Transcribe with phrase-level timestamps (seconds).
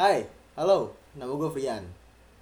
[0.00, 0.24] Hai,
[0.56, 1.84] halo, nama gue Frian.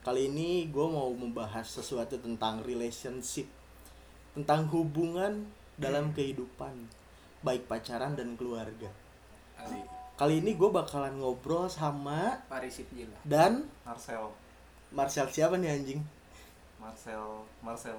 [0.07, 3.51] Kali ini gue mau membahas sesuatu tentang relationship,
[4.31, 5.43] tentang hubungan
[5.75, 6.87] dalam kehidupan,
[7.43, 8.95] baik pacaran dan keluarga.
[9.59, 9.83] Ali
[10.15, 12.87] Kali ini gue bakalan ngobrol sama Parisip
[13.27, 14.31] dan Marcel
[14.95, 16.01] Marcel siapa nih anjing?
[16.79, 17.99] Marcel Marcel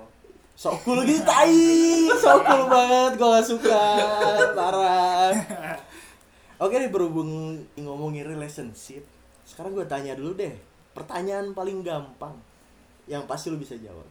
[0.55, 3.83] Sok cool gitu, tai, sok cool banget, gue gak suka,
[4.55, 5.35] parah.
[6.63, 9.03] Oke nih berhubung ngomongin relationship,
[9.49, 10.53] sekarang gue tanya dulu deh,
[10.93, 12.37] pertanyaan paling gampang,
[13.09, 14.05] yang pasti lu bisa jawab.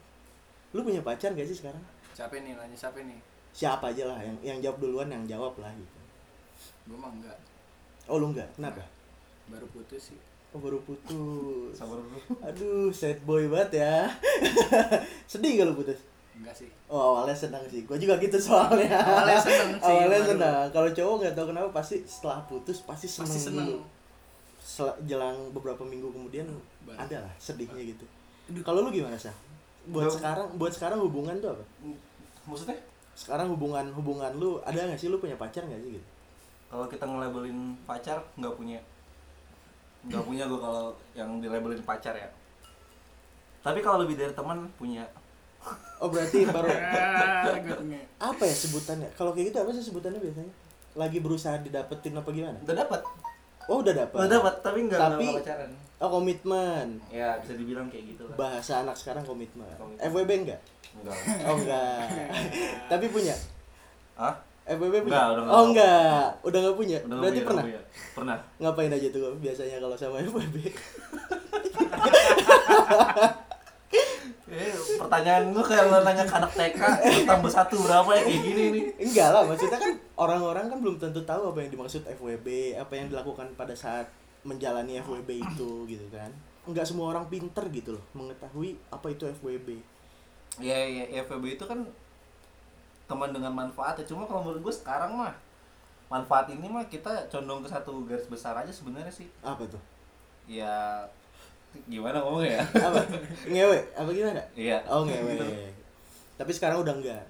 [0.74, 1.80] Lu punya pacar gak sih sekarang?
[2.11, 3.14] Siapa nih nanya siapa nih
[3.55, 5.98] Siapa aja lah, yang yang jawab duluan yang jawab lah gitu.
[6.84, 7.38] Gue mah enggak
[8.06, 8.83] Oh lu enggak, kenapa?
[9.47, 10.19] Baru putus sih
[10.51, 11.73] Oh baru putus.
[11.73, 14.09] sabar dulu Aduh, sad boy banget ya.
[15.30, 16.00] Sedih gak lu putus?
[16.34, 18.89] Enggak sih Oh awalnya senang sih, gue juga gitu soalnya.
[18.97, 20.66] Awalnya seneng sih, Awalnya senang.
[20.69, 23.28] Kalau cowok nggak tahu kenapa pasti setelah putus pasti senang.
[23.28, 23.41] Pasti.
[23.45, 23.84] Sel-
[25.02, 26.45] jelang beberapa minggu kemudian
[26.84, 26.98] Baru.
[26.98, 28.04] ada lah sedihnya gitu.
[28.60, 29.32] Kalau lu gimana sih?
[29.88, 31.64] Buat Gua- sekarang, buat sekarang hubungan tuh apa?
[32.44, 32.77] maksudnya
[33.12, 36.06] Sekarang hubungan hubungan lu ada nggak sih lu punya pacar nggak sih gitu?
[36.69, 38.77] kalau kita ngelabelin pacar nggak punya
[40.05, 42.28] nggak punya gue kalau yang dilabelin pacar ya
[43.58, 45.03] tapi kalau lebih dari teman punya
[45.98, 46.70] Oh berarti baru
[48.19, 49.10] Ah, apa ya sebutannya?
[49.12, 50.53] Kalau kayak gitu apa sih sebutannya biasanya?
[50.94, 52.58] Lagi berusaha didapetin apa gimana?
[52.62, 53.00] udah dapat
[53.69, 54.16] Oh udah dapet.
[54.16, 56.86] udah dapat tapi nggak Tapi- pacaran Oh komitmen.
[57.11, 59.66] ya bisa dibilang kayak gitu lah Bahasa anak sekarang komitmen.
[59.75, 60.00] Komitmen.
[60.00, 60.60] FWB enggak?
[60.94, 62.02] enggak Oh enggak.
[62.91, 63.34] Tapi punya.
[64.14, 65.10] ah FWB punya?
[65.10, 65.50] Enggak, udah enggak.
[65.50, 66.25] oh enggak.
[66.41, 66.98] Udah enggak punya.
[67.00, 67.64] udah Berarti punya, pernah.
[67.64, 67.80] punya.
[68.14, 70.56] pernah Ngapain aja tuh biasanya kalau sama FWB?
[75.09, 76.81] pertanyaan lu kayak lo nanya ke anak TK
[77.25, 81.25] tambah satu berapa ya kayak gini nih enggak lah, maksudnya kan orang-orang kan belum tentu
[81.25, 84.05] tahu apa yang dimaksud FWB, apa yang dilakukan pada saat
[84.45, 86.28] menjalani FWB itu gitu kan.
[86.69, 89.81] Enggak semua orang pinter gitu loh mengetahui apa itu FWB.
[90.61, 91.81] ya, ya, ya FWB itu kan
[93.09, 95.32] teman dengan manfaat ya cuma kalau menurut gue sekarang mah
[96.12, 99.81] manfaat ini mah kita condong ke satu garis besar aja sebenarnya sih Apa tuh?
[100.44, 101.05] ya
[101.84, 103.00] gimana ngomongnya ya Apa?
[103.44, 103.78] Ngewe?
[103.93, 104.43] Apa gimana?
[104.53, 105.37] iya Oh ngewe.
[106.34, 107.25] Tapi sekarang udah enggak.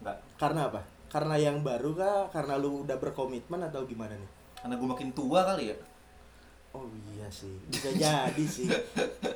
[0.00, 0.80] enggak Karena apa?
[1.08, 2.28] Karena yang baru kah?
[2.28, 4.30] Karena lu udah berkomitmen atau gimana nih?
[4.58, 5.76] karena gue makin tua kali ya
[6.68, 8.66] Oh iya sih, bisa jadi sih.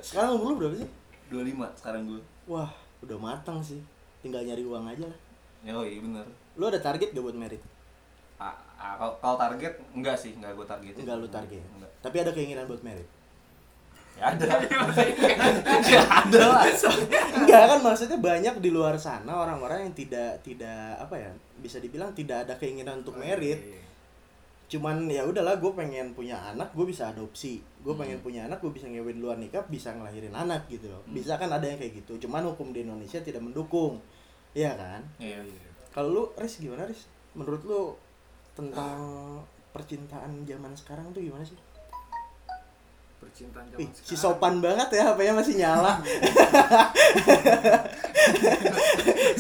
[0.01, 0.89] Sekarang umur lu berapa sih?
[1.31, 2.69] 25 sekarang gue Wah,
[3.01, 3.79] udah matang sih.
[4.19, 5.19] Tinggal nyari uang aja lah.
[5.61, 7.63] ya oh iya bener Lu ada target gak buat merit?
[8.37, 11.63] ah, ah, kalau kalau target enggak sih enggak gue target Enggak lu target.
[11.71, 13.07] enggak Tapi ada keinginan buat merit.
[14.19, 14.47] Ya ada
[15.93, 16.63] ya ada lah
[17.43, 21.31] Enggak kan maksudnya banyak di luar sana orang-orang yang tidak tidak apa ya?
[21.59, 23.61] Bisa dibilang tidak ada keinginan untuk merit.
[24.73, 27.61] Cuman ya udahlah gue pengen punya anak, gue bisa adopsi.
[27.85, 31.05] Gue pengen punya anak, gue bisa ngewe di luar nikah, bisa ngelahirin anak gitu loh.
[31.05, 32.17] Bisa kan ada yang kayak gitu.
[32.25, 34.01] Cuman hukum di Indonesia tidak mendukung.
[34.53, 35.01] Iya kan?
[35.17, 37.09] iya iya Kalau lu Riz gimana Riz?
[37.33, 37.97] Menurut lu
[38.53, 39.01] tentang
[39.73, 41.57] percintaan zaman sekarang tuh gimana sih?
[43.33, 45.93] Percintaan Ih, zaman si sekarang sopan banget ya HP-nya masih nyala.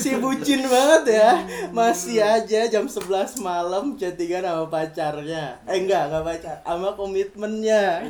[0.01, 1.31] si bucin banget ya.
[1.77, 5.61] Masih aja jam 11 malam chattingan sama pacarnya.
[5.69, 8.09] Eh enggak, enggak pacar, sama komitmennya.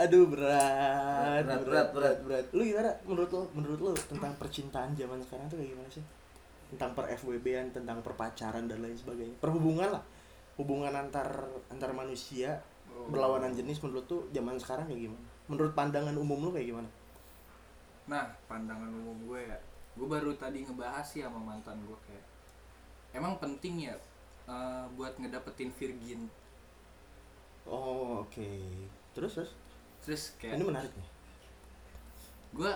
[0.00, 2.18] Aduh berat, Berat, berat, berat.
[2.22, 2.44] berat.
[2.54, 6.04] Lu gimana menurut lu menurut lu tentang percintaan zaman sekarang tuh kayak gimana sih?
[6.70, 9.36] Tentang per FWB-an, tentang perpacaran dan lain sebagainya.
[9.42, 10.02] Perhubungan lah.
[10.54, 12.62] Hubungan antar antar manusia.
[13.08, 15.26] Berlawanan jenis menurut tuh zaman sekarang kayak gimana?
[15.50, 16.88] Menurut pandangan umum lu kayak gimana?
[18.10, 19.58] Nah pandangan umum gue ya
[19.96, 22.24] Gue baru tadi ngebahas sih sama mantan gue kayak
[23.18, 23.94] Emang penting ya
[24.48, 26.20] eh, buat ngedapetin virgin
[27.66, 28.48] Oh, oke.
[29.14, 29.50] Terus terus
[30.04, 31.08] Terus kayak ini menarik nih.
[32.50, 32.72] gue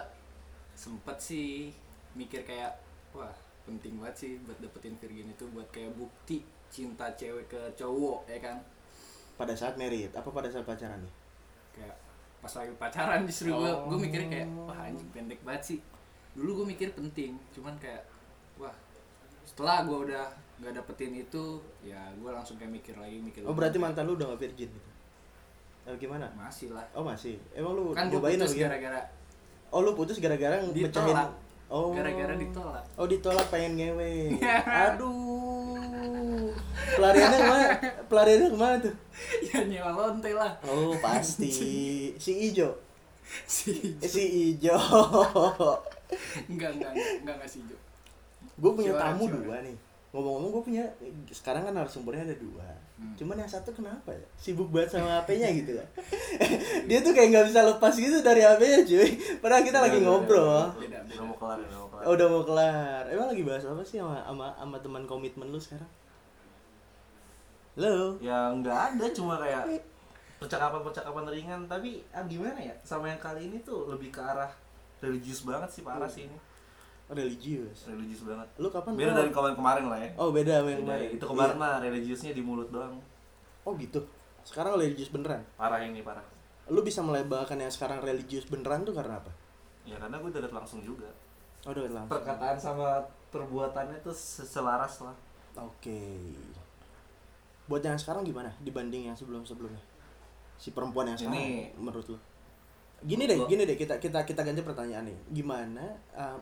[0.74, 1.70] sempet sih
[2.14, 2.78] mikir kayak
[3.14, 3.34] wah
[3.66, 6.36] penting banget sih buat dapetin virgin itu buat kayak bukti
[6.70, 8.56] cinta cewek ke cowok ya kan
[9.34, 11.12] Pada saat merit apa pada saat pacaran nih?
[11.72, 11.96] kayak
[12.38, 13.88] pas lagi pacaran justru gue Oh.
[13.88, 15.78] gue mikirnya kayak wah anjing pendek banget sih
[16.32, 18.06] dulu gue mikir penting cuman kayak
[18.54, 18.70] wah
[19.44, 20.24] setelah gue udah
[20.56, 21.44] nggak dapetin itu
[21.80, 23.58] ya gue langsung kayak mikir lagi mikir Oh, lagi.
[23.58, 24.90] berarti mantan lu udah gak virgin gitu.
[25.84, 26.30] Eh, gimana?
[26.32, 27.36] masih lah Oh, masih.
[27.52, 29.00] Emang lu kan gue putus gara-gara
[29.68, 31.28] Oh, lu putus gara-gara mecahin ditolak
[31.66, 31.90] Oh.
[31.90, 34.38] gara-gara ditolak Oh, ditolak pengen ngewe.
[34.86, 35.53] Aduh.
[36.94, 37.66] Pelariannya ke mana?
[38.06, 38.94] Pelariannya ke mana tuh?
[39.42, 41.50] ya nyewa lonte lah Oh, pasti.
[42.14, 42.70] Si Ijo.
[43.46, 44.22] si Eh, si
[44.52, 44.76] Ijo.
[46.46, 47.76] enggak enggak enggak enggak ngasih Jo
[48.54, 49.76] gue punya Si tamu si dua nih
[50.14, 50.84] ngomong-ngomong gue punya
[51.28, 53.10] sekarang kan narasumbernya ada dua Hmm.
[53.18, 55.86] cuman yang satu kenapa ya sibuk banget sama HP-nya gitu ya
[56.88, 59.10] dia tuh kayak nggak bisa lepas gitu dari HP-nya cuy
[59.42, 60.98] padahal kita lagi Udah, ngobrol beda.
[61.02, 63.02] udah mau kelar udah mau kelar Oh, udah mau kelar.
[63.08, 65.88] Emang lagi bahas apa sih sama sama, sama teman komitmen lu sekarang?
[67.74, 68.14] Halo.
[68.22, 69.66] ya nggak ada cuma kayak
[70.38, 74.52] percakapan-percakapan ringan tapi ah, gimana ya sama yang kali ini tuh lebih ke arah
[75.00, 76.36] religius banget sih parah sih ini
[77.06, 77.84] Religius.
[77.84, 78.92] religius banget Lu kapan?
[78.94, 81.08] beda dari kemarin-kemarin lah ya Oh, beda sama yang kemarin.
[81.10, 81.60] itu kemarin Iya.
[81.60, 82.96] mah religiusnya di mulut doang
[83.62, 84.00] Oh, gitu.
[84.42, 85.40] Sekarang religius beneran.
[85.54, 86.24] parah ini parah
[86.66, 89.32] Lu bisa melebalkan yang sekarang religius beneran tuh karena apa?
[89.82, 91.08] ya karena gue udah liat langsung juga
[91.62, 92.08] Oh, udah langsung.
[92.10, 95.12] perkataan sama perbuatannya tuh se- selaras lah
[95.54, 96.32] Oke.
[97.64, 99.80] Buat yang sekarang gimana dibanding yang sebelum-sebelumnya?
[100.54, 102.18] Si perempuan yang sekarang Ini- menurut lu?
[103.02, 105.18] Gini deh, gini deh kita kita kita ganti pertanyaan nih.
[105.30, 106.36] Gimana uh,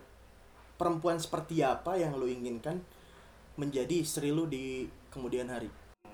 [0.83, 2.83] perempuan seperti apa yang lu inginkan
[3.55, 5.71] menjadi istri lu di kemudian hari?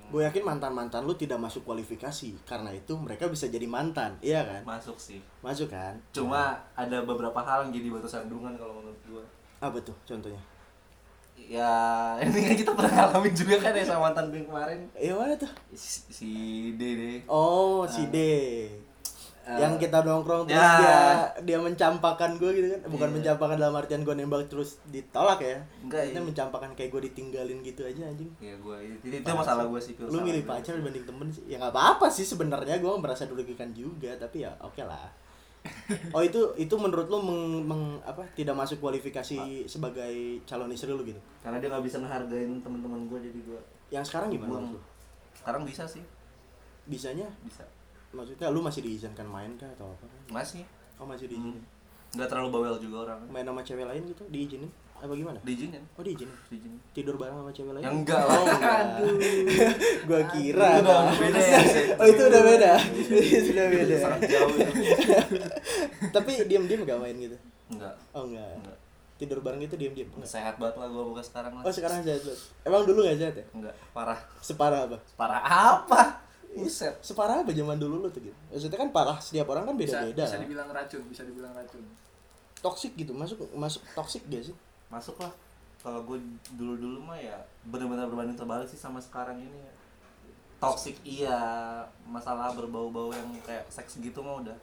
[0.09, 4.65] Gue yakin mantan-mantan lu tidak masuk kualifikasi karena itu mereka bisa jadi mantan, iya kan?
[4.65, 6.01] masuk sih Masuk kan?
[6.13, 9.25] cuma ada beberapa hal yang jadi batu sandungan kalau menurut gue
[9.61, 10.41] apa tuh contohnya?
[11.37, 11.77] ya
[12.25, 15.53] ini kan kita pernah ngalamin juga kan ya sama mantan gue kemarin Eh mana tuh?
[15.77, 16.31] si, si
[16.81, 18.17] Dede Oh, si D.
[19.49, 19.57] Ah.
[19.57, 20.77] yang kita nongkrong terus Ya.
[20.77, 21.01] dia
[21.41, 22.81] dia mencampakkan gue gitu kan.
[22.87, 23.15] Bukan Iya.
[23.17, 25.57] mencampakkan dalam artian gue nembak terus ditolak ya.
[25.81, 26.29] Enggak, Maksudnya iya.
[26.29, 28.29] mencampakkan kayak gue ditinggalin gitu aja anjing.
[28.37, 31.49] Ya gue itu, itu masalah gue sih lu milih pacar dibanding temen sih.
[31.49, 32.77] Ya nggak apa-apa sih sebenarnya.
[32.77, 35.09] Gue merasa dirugikan juga tapi ya oke lah.
[36.13, 40.13] Oh itu itu menurut lu meng, meng- apa tidak masuk kualifikasi sebagai
[40.45, 41.19] calon istri lu gitu?
[41.41, 44.61] Karena dia nggak bisa ngehargain teman-teman gue jadi gue yang sekarang gimana
[45.35, 46.05] sekarang bisa sih.
[46.85, 47.25] Bisanya?
[47.43, 47.65] Bisa
[48.09, 50.65] maksudnya lu masih diizinkan main kah atau apa masih
[50.97, 51.61] oh masih diizinin
[52.17, 56.03] nggak terlalu bawel juga orang main sama cewek lain gitu diizinin apa gimana diizinin oh
[56.03, 57.85] diizinin diizinin tidur bareng sama cewek lain?
[57.87, 58.35] Ya enggak lah.
[58.35, 58.81] Oh, enggak.
[60.11, 60.69] gua kira.
[60.75, 61.61] Itu udah beda ya.
[61.95, 62.73] oh, itu udah beda.
[63.31, 63.95] itu sudah beda.
[63.95, 64.73] sangat jauh itu
[66.19, 67.37] Tapi diam-diam gak main gitu.
[67.71, 68.51] enggak Oh, enggak.
[68.59, 68.79] enggak
[69.23, 70.11] Tidur bareng itu diam-diam.
[70.19, 70.27] Enggak.
[70.35, 72.23] sehat banget lah gue buka sekarang lah Oh, sekarang sehat.
[72.27, 72.51] Bos.
[72.67, 73.47] Emang dulu gak sehat ya?
[73.55, 74.99] enggak parah Separah apa?
[75.15, 76.03] parah apa
[76.59, 78.37] buset Separah apa zaman dulu lu tuh gitu?
[78.49, 80.25] Maksudnya kan parah setiap orang kan bisa, beda-beda.
[80.25, 80.43] bisa kan?
[80.43, 81.85] dibilang racun bisa dibilang racun
[82.59, 84.57] Toxic gitu, masuk masuk toxic gak sih?
[84.89, 85.31] masuk lah
[85.79, 86.19] kalau gue
[86.53, 89.73] dulu dulu mah ya benar-benar berbanding terbalik sih sama sekarang ini ya.
[90.59, 91.39] toxic iya
[92.03, 94.57] masalah berbau-bau yang kayak seks gitu mah udah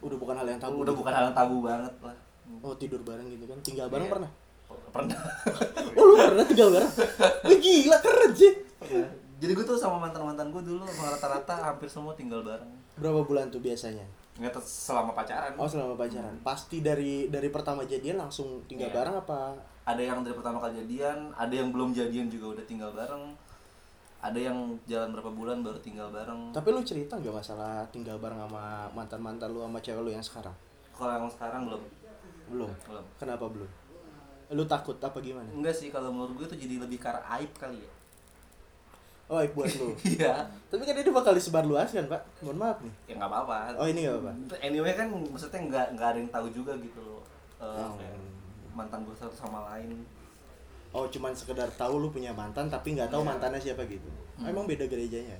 [0.00, 0.80] Udah bukan hal yang tabu.
[0.80, 2.16] udah bukan hal yang tabu banget lah
[2.60, 3.56] Oh, tidur bareng gitu kan.
[3.62, 4.14] Tinggal bareng Iya.
[4.16, 4.30] pernah?
[4.90, 5.18] pernah
[5.94, 6.92] Oh, lu pernah tinggal bareng?
[7.46, 8.52] Wih, gila keren sih.
[8.74, 9.10] Pernah.
[9.40, 13.48] Jadi gue tuh sama mantan mantan gue dulu rata-rata hampir semua tinggal bareng Berapa bulan
[13.48, 14.04] tuh biasanya?
[14.36, 16.32] nggak selama pacaran Oh selama pacaran.
[16.40, 18.96] Pasti dari dari pertama jadian langsung tinggal Iya.
[18.96, 19.40] bareng apa?
[19.82, 23.32] ada yang dari pertama kali jadian ada yang belum jadian juga udah tinggal bareng
[24.18, 28.38] ada yang jalan berapa bulan baru tinggal bareng Tapi lu cerita nggak masalah tinggal bareng
[28.38, 30.52] sama mantan mantan lu sama cewek lu yang sekarang?
[30.92, 31.82] kalau yang sekarang belum
[32.48, 32.70] Belum.
[32.86, 33.70] belum Kenapa belum?
[34.50, 35.48] Lu takut apa gimana?
[35.48, 37.90] enggak sih kalau menurut gue itu jadi lebih karena aib kali ya
[39.30, 39.94] Oh buat lu.
[40.12, 42.18] iya Tapi kan ini bakal disebar luas kan pak?
[42.40, 42.94] Mohon maaf nih.
[43.06, 44.30] ya nggak apa-apa Oh ini nggak apa?
[44.60, 47.22] anyway kan maksudnya nggak nggak ada yang tahu juga gitu loh
[47.56, 47.94] Eh, Hmm.
[47.94, 48.16] kayak
[48.72, 50.02] mantan gue satu sama lain
[50.90, 53.28] Oh cuman sekedar tahu lu punya mantan tapi nggak tahu Iya.
[53.30, 54.08] mantannya siapa gitu.
[54.08, 54.50] Oh, Hmm.
[54.50, 55.38] Emang beda gerejanya?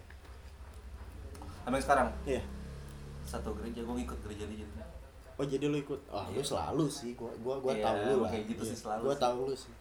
[1.60, 2.42] sama yang sekarang Iya.
[3.22, 4.82] satu gereja gue ngikut gereja dia jadi
[5.34, 6.00] Oh jadi lu ikut?
[6.06, 6.46] Oh lu Iya.
[6.46, 7.10] selalu sih.
[7.14, 8.30] Gua gua gua Iya, tahu lu lah.
[8.30, 9.22] kayak gitu sih selalu Gua sih.
[9.22, 9.74] tahu lu sih.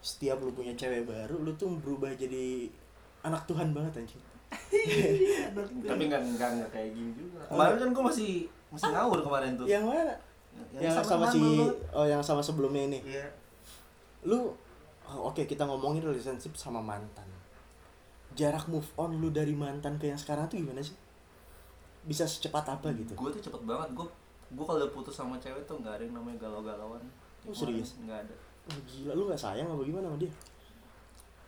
[0.00, 2.70] Setiap lu punya cewek baru, lu tuh berubah jadi
[3.22, 4.22] anak Tuhan banget anjing.
[5.88, 8.30] tapi nggak nggak nggak kayak gini juga kemarin kan gue masih
[8.68, 10.14] masih ngawur kemarin tuh Yang mana?
[10.76, 11.66] Yang, sama, si teman lu.
[11.90, 12.98] oh yang sama sebelumnya ini.
[13.02, 13.24] iya
[14.22, 14.52] Lu
[15.04, 17.24] oh, oke kita ngomongin relationship sama mantan.
[18.32, 20.96] Jarak move on lu dari mantan ke yang sekarang tuh gimana sih?
[22.02, 23.12] Bisa secepat apa gitu?
[23.12, 24.06] gue tuh cepet banget gue
[24.52, 27.00] gue kalau udah putus sama cewek tuh nggak ada yang namanya galau-galauan
[27.42, 27.96] Oh, serius?
[27.98, 30.30] nggak ada Oh, gila lu gak sayang apa gimana sama dia?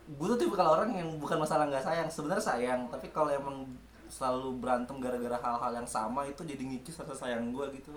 [0.07, 3.65] Gue tuh tipe kalau orang yang bukan masalah nggak sayang sebenarnya sayang tapi kalau emang
[4.05, 7.93] selalu berantem gara-gara hal-hal yang sama itu jadi ngikis rasa sayang gue gitu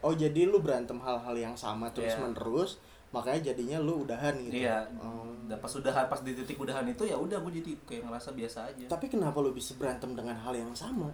[0.00, 2.24] Oh jadi lu berantem hal-hal yang sama terus Iya.
[2.24, 4.58] menerus makanya jadinya lu udahan gitu.
[4.58, 5.28] iya Oh.
[5.44, 8.58] dan pas udahan pas di titik udahan itu ya udah gue jadi kayak ngerasa biasa
[8.66, 11.10] aja Tapi kenapa lu bisa berantem dengan hal yang sama?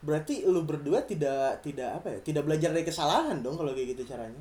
[0.00, 2.18] Berarti lu berdua tidak tidak apa ya?
[2.20, 4.40] Tidak belajar dari kesalahan dong kalau kayak gitu caranya.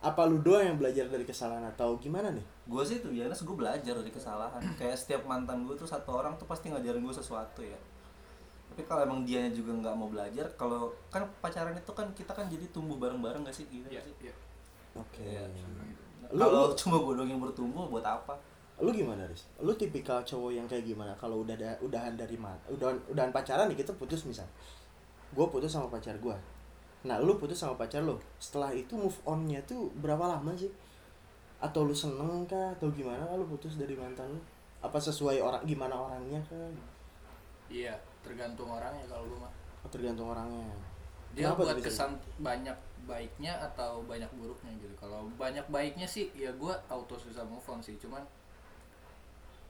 [0.00, 2.46] Apa lu doang yang belajar dari kesalahan atau gimana nih?
[2.70, 6.38] gue sih tuh biasanya gue belajar dari kesalahan kayak setiap mantan gue tuh satu orang
[6.38, 7.74] tuh pasti ngajarin gue sesuatu ya
[8.70, 12.46] tapi kalau emang dianya juga nggak mau belajar kalau kan pacaran itu kan kita kan
[12.46, 14.34] jadi tumbuh bareng-bareng gak sih gitu Iya, iya.
[14.94, 15.26] Oke.
[15.26, 15.42] Iya.
[16.30, 18.38] Kalau cuma gue doang yang bertumbuh buat apa
[18.80, 19.44] lu gimana Riz?
[19.60, 22.56] Lu tipikal cowok yang kayak gimana kalau udah ada udahan dari mana?
[22.72, 24.48] Udahan udahan pacaran nih kita putus misal.
[25.36, 26.36] Gue putus sama pacar gue.
[27.08, 28.16] Nah, lu putus sama pacar lu.
[28.44, 30.70] Setelah itu move on-nya tuh berapa lama sih?
[31.66, 34.40] Atau lu seneng kah atau gimana kalau putus dari mantan lu?
[34.86, 36.68] Apa sesuai orang gimana orangnya kah?
[37.70, 39.52] iya tergantung orangnya kalau gue mah
[39.84, 40.68] Oh, tergantung orangnya.
[41.30, 42.10] dia Kenapa buat kesan
[42.42, 42.74] banyak
[43.06, 47.80] baiknya atau banyak buruknya gitu kalau banyak baiknya sih ya gue auto susah move on
[47.80, 48.22] sih cuman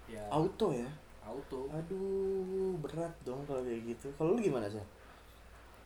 [0.09, 0.89] ya Auto ya?
[1.23, 4.07] auto Aduh, berat dong kalau kayak gitu.
[4.19, 4.83] Kalau lu gimana sih?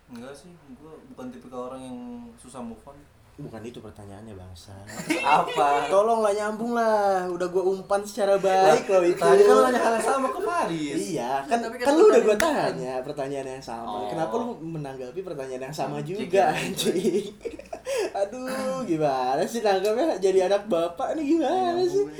[0.06, 1.98] Enggak sih gue bukan tipikal orang yang
[2.34, 2.96] susah move on
[3.34, 4.70] Bukan itu pertanyaannya bangsa.
[5.18, 7.26] apa Tolonglah nyambung lah.
[7.26, 9.18] Udah gua umpan secara baik loh itu.
[9.18, 12.22] tadi kan nanya hal yang sama ke Faris Iya, kan Tapi kan kan lu udah
[12.22, 13.90] gua pertanyaan- tanya pertanyaan yang sama.
[13.90, 14.06] Oh.
[14.06, 17.26] Kenapa lu menanggapi pertanyaan yang sama juga anjing?
[18.22, 22.06] Aduh, gimana sih nanggapnya jadi anak bapak nih gimana sih?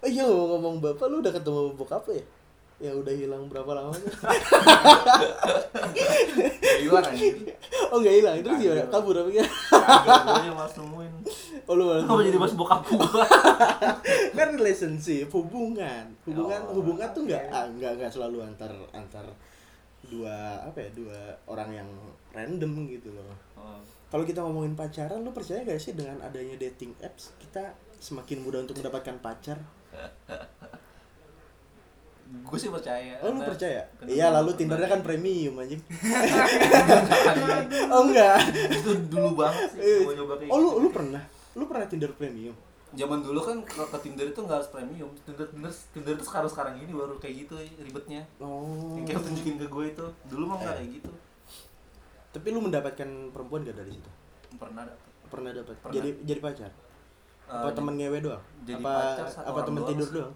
[0.00, 2.24] Oh iya ngomong bapak lu udah ketemu bokap lu ya?
[2.80, 4.12] Ya udah hilang berapa lamanya?
[6.80, 7.04] hilang
[7.92, 8.88] Oh enggak hilang, terus gimana?
[8.88, 9.52] Kabur apa gimana?
[10.24, 11.12] Gue yang malas nemuin
[11.68, 11.86] Oh lu
[12.24, 13.22] jadi bahas bokap gua?
[14.34, 16.10] kan relationship hubungan.
[16.26, 19.22] Hubungan Oh, hubungan tuh nggak ah, nggak nggak selalu antar antar
[20.10, 21.88] dua apa ya dua orang yang
[22.34, 23.22] random gitu loh.
[23.54, 23.78] Oh,
[24.10, 27.30] kalau kita ngomongin pacaran lu percaya gak sih dengan adanya dating apps?
[27.38, 29.62] Kita semakin mudah untuk mendapatkan pacar
[32.30, 33.14] gue sih percaya.
[33.20, 35.82] oh lu percaya iya lalu tindernya kan premium anjing
[37.90, 38.38] oh enggak
[38.70, 40.78] itu dulu banget sih gue nyoba kayak oh lu gitu.
[40.78, 41.22] lu pernah
[41.52, 42.54] lu pernah tinder premium
[42.90, 45.06] Zaman dulu kan ke, ke Tinder itu nggak harus premium.
[45.22, 48.26] Tinder Tinder Tinder itu sekarang sekarang ini baru kayak gitu ribetnya.
[48.42, 50.06] oh Yang kayak tunjukin ke gue itu.
[50.26, 51.10] Dulu mah nggak kayak gitu.
[52.30, 54.10] tapi lu mendapatkan perempuan gak dari situ
[54.54, 55.06] Pernah dapet.
[55.26, 56.70] pernah dapat jadi jadi pacar
[57.46, 58.42] apa Eh, temen ngewe doang?
[58.62, 60.34] jadi apa pacar apa temen tidur doang?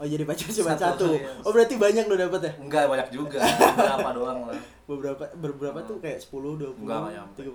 [0.00, 1.06] Oh jadi pacar cuma Satu, satu.
[1.12, 1.28] iya.
[1.44, 2.52] Oh berarti banyak lo dapet ya?
[2.56, 3.36] Enggak banyak juga.
[3.76, 4.56] Berapa doang lah.
[4.88, 7.40] Beberapa beberapa tuh kayak 10, 20, Enggak, nggak nyampe.
[7.44, 7.52] 30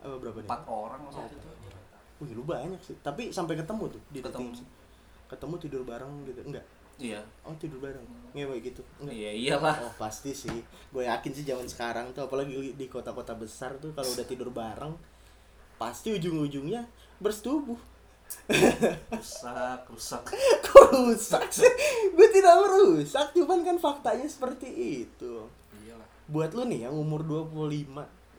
[0.00, 0.48] apa berapa nih?
[0.48, 1.48] Empat orang maksudnya itu.
[2.18, 2.96] Wih lu banyak sih.
[2.98, 4.48] Tapi sampai ketemu tuh di Ketemu.
[4.50, 4.66] dating.
[5.28, 6.40] Ketemu tidur bareng gitu.
[6.42, 6.64] Enggak.
[6.96, 7.20] Iya.
[7.44, 8.04] Oh tidur bareng.
[8.32, 8.80] Ngewe gitu.
[8.96, 9.12] Enggak.
[9.12, 9.76] Iya iyalah.
[9.84, 10.64] Oh pasti sih.
[10.88, 14.96] Gue yakin sih zaman sekarang tuh apalagi di kota-kota besar tuh kalau udah tidur bareng
[15.76, 17.76] pasti ujung-ujungnya bersetubuh.
[19.12, 20.22] Rusak, rusak.
[20.66, 21.72] Kok rusak sih?
[22.12, 24.68] Gue tidak merusak, cuman kan faktanya seperti
[25.06, 25.34] itu.
[25.84, 27.88] iyalah Buat lu nih yang umur 25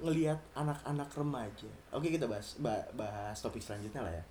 [0.04, 1.70] ngelihat anak-anak remaja.
[1.96, 4.24] Oke, kita bahas ba- bahas topik selanjutnya lah ya.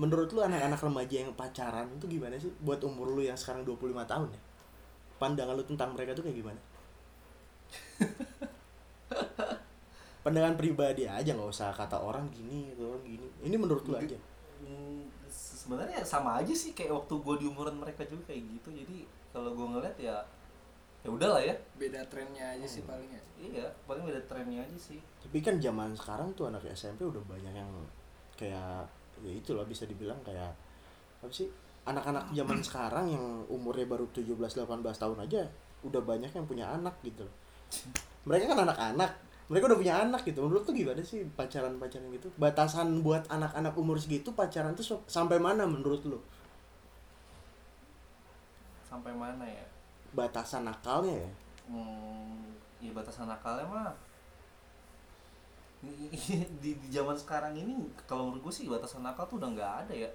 [0.00, 4.02] Menurut lu anak-anak remaja yang pacaran itu gimana sih buat umur lu yang sekarang 25
[4.08, 4.40] tahun ya?
[5.20, 6.60] Pandangan lu tentang mereka tuh kayak gimana?
[10.24, 13.26] Pandangan pribadi aja nggak usah kata orang gini atau orang gini.
[13.42, 14.16] Ini menurut lu aja.
[15.62, 19.06] Hmm, sebenarnya sama aja sih kayak waktu gue di umuran mereka juga kayak gitu jadi
[19.30, 20.18] kalau gue ngeliat ya
[21.02, 25.38] ya udahlah ya beda trennya aja sih palingnya iya paling beda trennya aja sih Tapi
[25.42, 27.70] kan zaman sekarang tuh anak SMP udah banyak yang
[28.34, 28.86] kayak
[29.22, 30.50] ya itulah bisa dibilang kayak
[31.22, 31.46] apa sih?
[31.86, 35.42] Anak-anak zaman sekarang yang umurnya baru 17 18 tahun aja
[35.86, 37.22] udah banyak yang punya anak gitu.
[37.26, 37.34] loh.
[38.26, 39.10] Mereka kan anak-anak,
[39.52, 40.40] mereka udah punya anak gitu.
[40.40, 42.32] Menurut tuh gimana sih pacaran-pacaran gitu?
[42.40, 46.16] Batasan buat anak-anak umur segitu pacaran tuh sampai mana menurut lu?
[48.82, 49.64] sampai mana ya
[50.12, 51.30] Batasan nakalnya ya?
[51.64, 52.44] hmm,
[52.84, 53.88] ya batasan nakalnya mah
[55.80, 56.12] di,
[56.60, 60.10] di zaman sekarang ini kalau menurut gue sih batasan nakal tuh udah nggak ada ya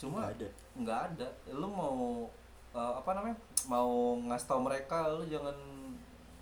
[0.00, 0.48] cuma Nggak ada.
[0.80, 2.24] nggak ada lu mau
[2.72, 3.36] eh, apa namanya
[3.68, 5.52] mau ngasih tau mereka lu jangan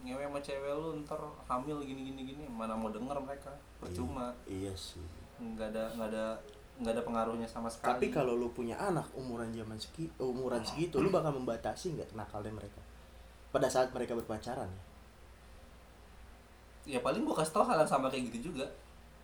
[0.04, 1.16] ngewe sama cewek lu ntar
[1.49, 3.49] hamil gini gini gini mana mau denger mereka
[3.80, 5.00] percuma Iya sih.
[5.40, 6.25] nggak ada nggak ada
[6.75, 10.99] nggak ada pengaruhnya sama sekali Tapi kalau lu punya anak umuran zaman segi, umuran segitu,
[10.99, 12.80] lu bakal membatasi nggak nakalnya mereka
[13.49, 14.82] pada saat mereka berpacaran ya?
[16.84, 18.66] ya paling gua kasih tau hal yang sama kayak gitu juga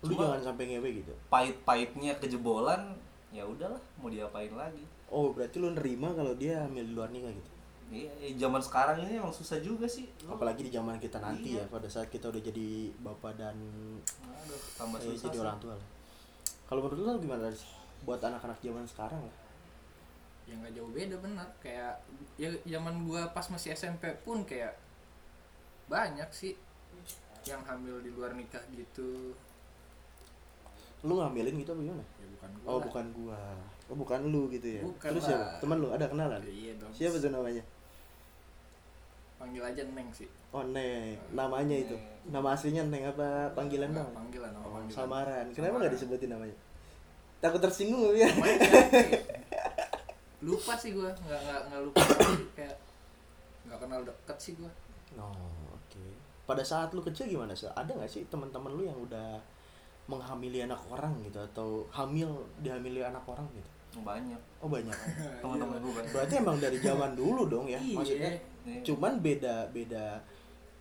[0.01, 1.13] Lu cuma jangan sampai ngewe gitu.
[1.29, 2.97] pahit-pahitnya kejebolan
[3.29, 7.29] ya udahlah mau diapain lagi Oh berarti lu nerima kalau dia hamil di luar nikah
[7.29, 7.50] gitu?
[7.91, 11.53] Iya eh, zaman sekarang ini emang susah juga sih Lu- Apalagi di zaman kita nanti
[11.53, 11.61] Iya.
[11.61, 12.67] ya, pada saat kita udah jadi
[12.97, 13.55] bapak dan
[14.23, 15.41] aduh tambah eh, susah jadi sih.
[15.41, 15.87] orang tua lah.
[16.63, 17.67] Kalau menurut lu gimana sih?
[18.01, 19.35] Buat anak-anak zaman sekarang lah.
[20.41, 21.95] ya nggak jauh beda benar kayak
[22.35, 24.73] ya zaman gua pas masih SMP pun kayak
[25.85, 26.57] banyak sih
[27.41, 29.31] yang hamil di luar nikah gitu
[31.01, 32.03] Lu ngambilin gitu apa gimana?
[32.15, 32.83] ya bukan gua Oh lah.
[32.83, 33.41] bukan gua.
[33.85, 34.81] Oh bukan lu gitu ya.
[34.81, 35.29] Bukan Terus lah.
[35.29, 35.59] siapa?
[35.59, 36.41] Teman lu ada kenalan?
[36.43, 37.63] iya dong Siapa tuh namanya?
[39.41, 40.29] Panggil aja neng sih.
[40.49, 41.97] Oh Neng, namanya itu.
[42.27, 44.05] Nama aslinya Neng apa panggilan dong?
[44.13, 44.93] panggilan nama Oh, panggilan.
[44.93, 45.45] samaran.
[45.49, 46.53] Kenapa nggak disebutin namanya?
[47.41, 48.29] takut tersinggung ya?
[50.41, 50.93] Lupa sih.
[50.93, 52.01] Gue nggak nggak nggak lupa.
[52.01, 52.75] Sih kayak
[53.61, 54.71] nggak kenal deket sih gue
[55.13, 55.33] oh
[55.71, 56.05] oke.
[56.43, 59.37] Pada saat lu kecil gimana sih ada nggak sih teman-teman lu yang udah
[60.05, 63.69] menghamili anak orang gitu atau hamil dihamili anak orang gitu?
[64.01, 64.39] Banyak.
[64.59, 64.93] Oh banyak.
[65.39, 66.11] Teman-teman gue banyak.
[66.11, 67.95] Berarti emang dari zaman dulu dong ya Iya.
[67.97, 68.81] maksudnya Iya.
[68.93, 70.21] cuman beda beda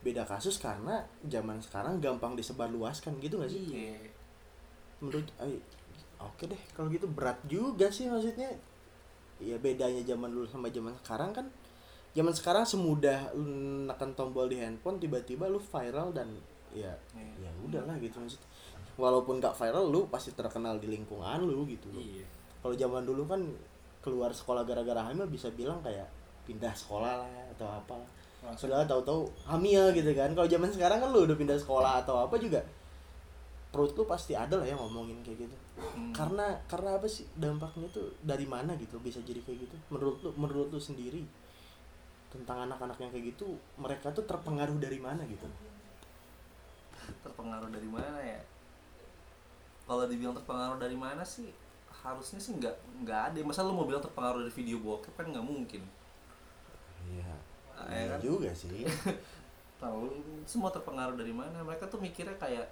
[0.00, 3.60] beda kasus karena zaman sekarang gampang disebarluaskan gitu gak sih?
[3.68, 4.00] Iya.
[5.00, 5.60] Menurut ay,
[6.16, 8.48] oke deh kalau gitu berat juga sih maksudnya.
[9.40, 11.46] Ya bedanya zaman dulu sama zaman sekarang kan
[12.16, 16.28] zaman sekarang semudah lu tombol di handphone tiba-tiba lu viral dan
[16.72, 17.48] ya Iya.
[17.48, 18.46] ya udahlah gitu maksudnya
[19.00, 22.00] walaupun gak viral lu pasti terkenal di lingkungan lu gitu loh.
[22.04, 22.24] Iya.
[22.60, 23.40] Kalau zaman dulu kan
[24.00, 26.08] keluar sekolah gara-gara hamil bisa bilang kayak
[26.48, 27.94] pindah sekolah lah atau apa.
[28.56, 30.32] Sudah tahu-tahu hamil gitu kan.
[30.32, 32.64] Kalau zaman sekarang kan lu udah pindah sekolah atau apa juga
[33.70, 35.56] perut lu pasti ada lah yang ngomongin kayak gitu.
[35.80, 36.12] Hmm.
[36.12, 37.24] karena karena apa sih?
[37.38, 39.76] Dampaknya tuh dari mana gitu bisa jadi kayak gitu?
[39.94, 41.22] Menurut lu menurut lu sendiri
[42.30, 45.46] tentang anak-anak yang kayak gitu mereka tuh terpengaruh dari mana gitu?
[47.22, 48.40] Terpengaruh dari mana ya?
[49.86, 51.54] Kalau dibilang terpengaruh dari mana sih?
[51.90, 53.38] Harusnya sih nggak nggak ada.
[53.46, 55.82] Masa lu mau bilang terpengaruh dari video bokep kan nggak mungkin
[57.10, 57.34] iya.
[57.74, 58.18] Ah, iya ya kan?
[58.20, 58.84] juga sih.
[59.82, 60.00] Tahu
[60.44, 61.64] semua terpengaruh dari mana.
[61.64, 62.68] Mereka tuh mikirnya kayak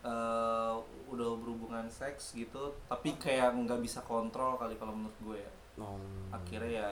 [0.00, 0.74] eh
[1.12, 5.52] udah berhubungan seks gitu tapi kayak nggak bisa kontrol kali kalau menurut gue ya.
[5.76, 6.00] Nong.
[6.32, 6.88] akhirnya ya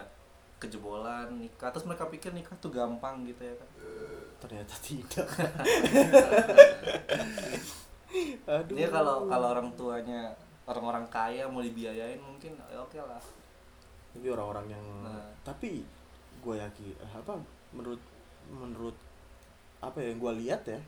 [0.58, 1.70] kejebolan nikah.
[1.72, 3.68] Terus mereka pikir nikah tuh gampang gitu ya kan?
[4.38, 5.28] Ternyata tidak.
[8.48, 8.76] Aduh.
[8.76, 10.32] Dia kalau kalau orang tuanya
[10.68, 13.20] orang-orang kaya mau dibiayain mungkin ya oke lah.
[14.12, 15.28] Tapi orang-orang yang Nah.
[15.44, 15.84] tapi
[16.38, 17.34] gue yakin eh, apa
[17.72, 18.00] menurut
[18.48, 18.96] menurut
[19.78, 20.80] apa ya yang gue lihat ya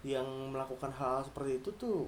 [0.00, 1.98] yang melakukan hal seperti itu tuh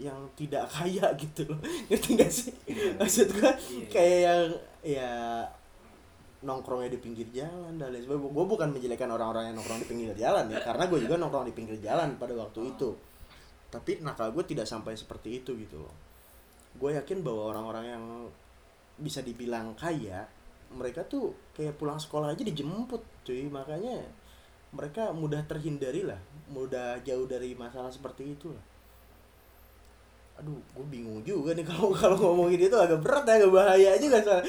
[0.00, 1.60] yang tidak kaya gitu loh.
[1.92, 2.52] Ngerti gak sih?
[2.96, 3.86] Maksud gue Iya.
[3.92, 4.42] kayak yang
[4.80, 5.12] ya
[6.40, 8.32] nongkrongnya di pinggir jalan dan lain sebagainya.
[8.32, 11.54] Gue bukan menjelekkan orang-orang yang nongkrong di pinggir jalan ya karena gue juga nongkrong di
[11.54, 12.96] pinggir jalan pada waktu itu.
[13.68, 15.94] Tapi nakal gue tidak sampai seperti itu gitu loh.
[16.80, 18.04] Gue yakin bahwa orang-orang yang
[18.96, 20.24] bisa dibilang kaya
[20.70, 23.50] mereka tuh kayak pulang sekolah aja dijemput cuy.
[23.50, 24.00] Makanya
[24.70, 26.18] mereka mudah terhindari lah.
[26.50, 28.64] Mudah jauh dari masalah seperti itu lah.
[30.40, 34.18] Aduh gue bingung juga nih kalau kalau ngomongin itu agak berat ya agak bahaya juga
[34.24, 34.48] soalnya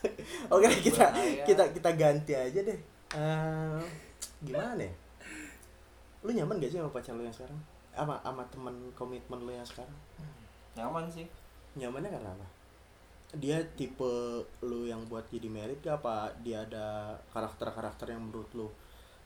[0.52, 1.44] oke deh, kita Bahaya.
[1.48, 2.78] kita kita ganti aja deh.
[3.16, 3.80] Eh,
[4.44, 4.92] gimana ya?
[6.20, 7.56] Lu nyaman gak sih sama pacar lu yang sekarang?
[7.96, 9.96] Sama sama teman komitmen lu yang sekarang?
[10.76, 11.24] Nyaman sih.
[11.76, 12.46] Nyamannya karena apa
[13.38, 16.02] dia tipe lu yang buat jadi merit gak?
[16.02, 18.68] Apa dia ada karakter-karakter yang menurut lu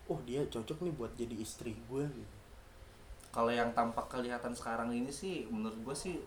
[0.05, 2.37] oh dia cocok nih buat jadi istri gue gitu?
[3.33, 6.21] Kalau yang tampak kelihatan sekarang ini sih menurut gue sih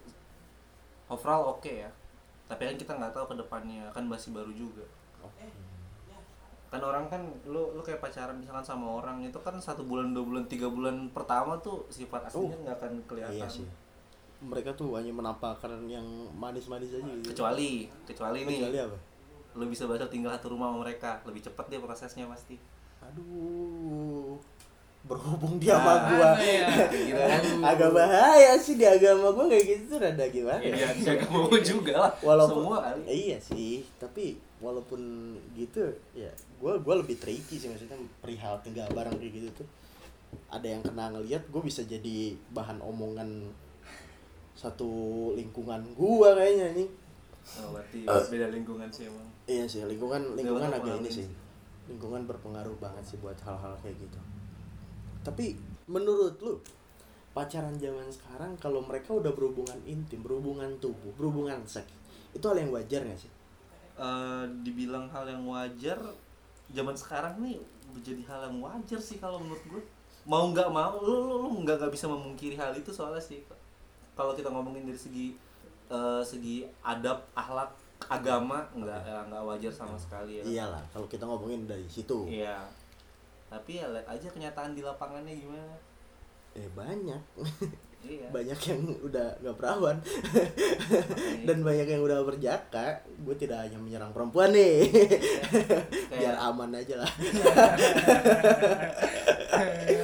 [1.07, 1.89] overall oke ya.
[2.49, 4.83] Tapi kan kita nggak tahu ke depannya kan masih baru juga.
[5.21, 5.45] Oke.
[6.67, 10.25] Kan orang kan lu lu kayak pacaran misalkan sama orang itu kan satu bulan dua
[10.25, 13.45] bulan tiga bulan pertama tuh sifat aslinya nggak akan kelihatan.
[13.45, 13.86] Iya sih
[14.37, 16.05] mereka tuh hanya menampakkan yang
[16.37, 17.33] manis-manis aja gitu.
[17.33, 18.97] Kecuali kecuali nih kecuali apa?
[19.57, 21.17] lu bisa baca tinggal satu rumah sama mereka.
[21.25, 22.61] Lebih cepat dia prosesnya pasti.
[23.01, 24.37] Aduh
[25.07, 26.35] berhubung dia sama gua.
[26.35, 26.67] ya?
[27.71, 30.25] Agak bahaya sih di agama gua kayak gitu tuh rada.
[30.27, 30.89] Gimana Iya, ya?
[30.93, 32.11] ya gak mau juga lah.
[32.19, 33.01] Walaupun semua kali.
[33.07, 34.99] iya sih tapi walaupun
[35.53, 37.71] gitu ya gue gua lebih tricky sih.
[37.71, 39.67] Maksudnya perihal tinggal barang kayak gitu tuh.
[40.51, 43.47] Ada yang kena ngeliat gue bisa jadi bahan omongan
[44.57, 44.89] satu
[45.37, 46.89] lingkungan gua kayaknya nih
[47.61, 49.27] oh, berarti beda lingkungan sih emang.
[49.47, 51.27] Iya sih lingkungan lingkungan agak ini sih.
[51.87, 54.19] Lingkungan berpengaruh banget sih buat hal-hal kayak gitu.
[55.23, 55.55] Tapi
[55.87, 56.59] menurut lu
[57.31, 61.93] pacaran zaman sekarang kalau mereka udah berhubungan intim berhubungan tubuh berhubungan seks
[62.33, 63.31] itu hal yang wajar gak sih?
[63.97, 65.97] Eh, dibilang hal yang wajar
[66.73, 67.57] zaman sekarang nih
[67.93, 69.81] menjadi hal yang wajar sih kalau menurut gue
[70.27, 73.39] mau nggak mau lu lu, lu nggak nggak bisa memungkiri hal itu soalnya sih
[74.17, 75.37] kalau kita ngomongin dari segi
[75.93, 77.71] eh, segi adab akhlak
[78.05, 80.43] agama nggak ya, nggak wajar sama sekali ya.
[80.43, 82.25] Iyalah kalau kita ngomongin dari situ.
[82.25, 82.65] Iya.
[83.47, 85.75] Tapi ya lihat aja kenyataan di lapangannya gimana?
[86.57, 87.21] Eh banyak.
[88.05, 88.29] Iya.
[88.35, 89.97] Banyak yang udah gak perawan.
[91.43, 93.01] Dan banyak yang udah berjaka.
[93.25, 94.85] Gue tidak hanya menyerang perempuan nih.
[96.13, 97.11] Biar kayak aman aja lah.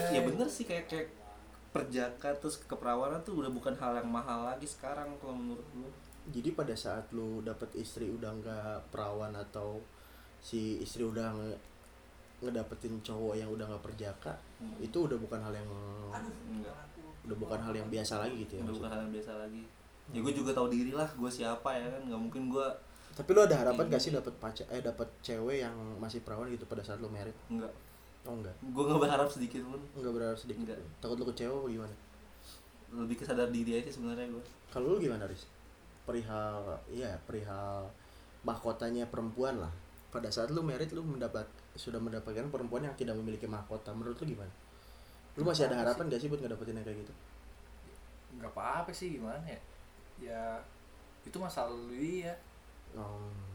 [0.09, 1.07] Ya bener sih kayak kayak
[1.73, 5.89] perjaka terus keperawanan tuh udah bukan hal yang mahal lagi sekarang kalau menurut gue
[6.29, 9.81] jadi pada saat lu dapet istri udah nggak perawan atau
[10.39, 11.51] si istri udah nge
[12.39, 14.79] ngedapetin cowok yang udah nggak perjaka Hmm.
[14.79, 15.67] itu udah bukan hal yang
[16.47, 16.71] enggak
[17.23, 19.63] udah bukan hal yang biasa lagi gitu ya udah bukan hal yang biasa lagi.
[20.11, 22.67] Ya gue juga tahu diri lah gue siapa ya kan nggak mungkin gue
[23.11, 26.63] Tapi lu ada harapan gak sih dapat pacar eh dapat cewek yang masih perawan gitu
[26.63, 27.35] pada saat lu merit?
[27.45, 27.71] nggak
[28.23, 28.55] Oh enggak.
[28.63, 30.63] gue nggak berharap sedikit pun Enggak berharap sedikit.
[30.63, 30.79] Enggak.
[31.03, 31.95] Takut lu kecewa apa gimana?
[32.93, 35.49] lebih ke sadar diri aja sebenarnya gue Kalau lu gimana, Riz?
[36.05, 37.89] Perihal iya, perihal
[38.45, 39.73] mahkotanya perempuan lah.
[40.13, 43.89] Pada saat lu merit lu mendapat sudah mendapatkan perempuan yang tidak memiliki mahkota.
[43.97, 44.53] Menurut lu gimana?
[45.33, 47.13] Lu masih ada Apa harapan gak sih buat ngedapetin yang kayak gitu?
[48.33, 49.59] nggak apa-apa sih gimana ya
[50.17, 50.43] ya
[51.21, 52.33] itu masa lalu dia
[52.93, 53.52] Oh.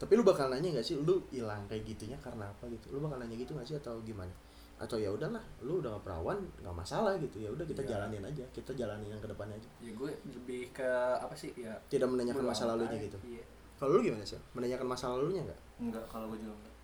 [0.00, 2.88] Tapi lu bakal nanya gak sih lu hilang kayak gitunya karena apa gitu?
[2.90, 4.32] Lu bakal nanya gitu gak sih atau gimana?
[4.80, 7.36] Atau ya udahlah, lu udah gak perawan, nggak masalah gitu.
[7.38, 7.90] Ya udah kita Iya.
[7.94, 9.68] jalanin aja, kita jalanin yang ke depannya aja.
[9.78, 13.06] ya gue lebih ke apa sih ya Tidak menanyakan masa lalunya aja.
[13.06, 13.18] gitu.
[13.28, 13.44] iya.
[13.76, 14.40] Kalau lu gimana sih?
[14.50, 15.60] Menanyakan masa lalunya nggak?
[15.82, 16.74] nggak kalau gue juga nggak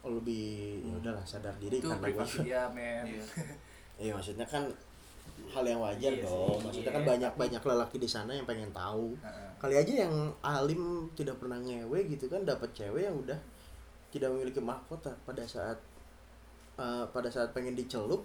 [0.00, 0.46] Oh lebih
[0.80, 1.00] ya Hmm.
[1.00, 3.24] udahlah sadar diri itu karena gua privasi dia men Iya.
[3.96, 4.62] Iya maksudnya kan
[5.50, 6.58] hal yang wajar Iya dong.
[6.58, 6.96] sih, Maksudnya iya.
[6.98, 9.14] kan banyak banyak lelaki di sana yang pengen tahu.
[9.56, 13.38] Kali aja yang alim tidak pernah ngewe gitu kan dapat cewek yang udah
[14.10, 15.78] tidak memiliki mahkota pada saat
[16.76, 18.24] eh, pada saat pengen dicelup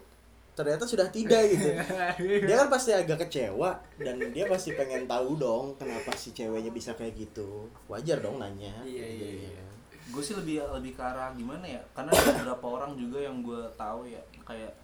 [0.52, 1.72] ternyata sudah tidak gitu.
[2.48, 6.92] Dia kan pasti agak kecewa dan dia pasti pengen tahu dong kenapa si ceweknya bisa
[6.92, 7.72] kayak gitu.
[7.88, 8.84] Wajar dong nanya.
[8.84, 9.64] Iya, iya, iya.
[10.12, 13.64] gue sih lebih lebih ke arah gimana ya karena ada beberapa orang juga yang gue
[13.80, 14.76] tahu ya kayak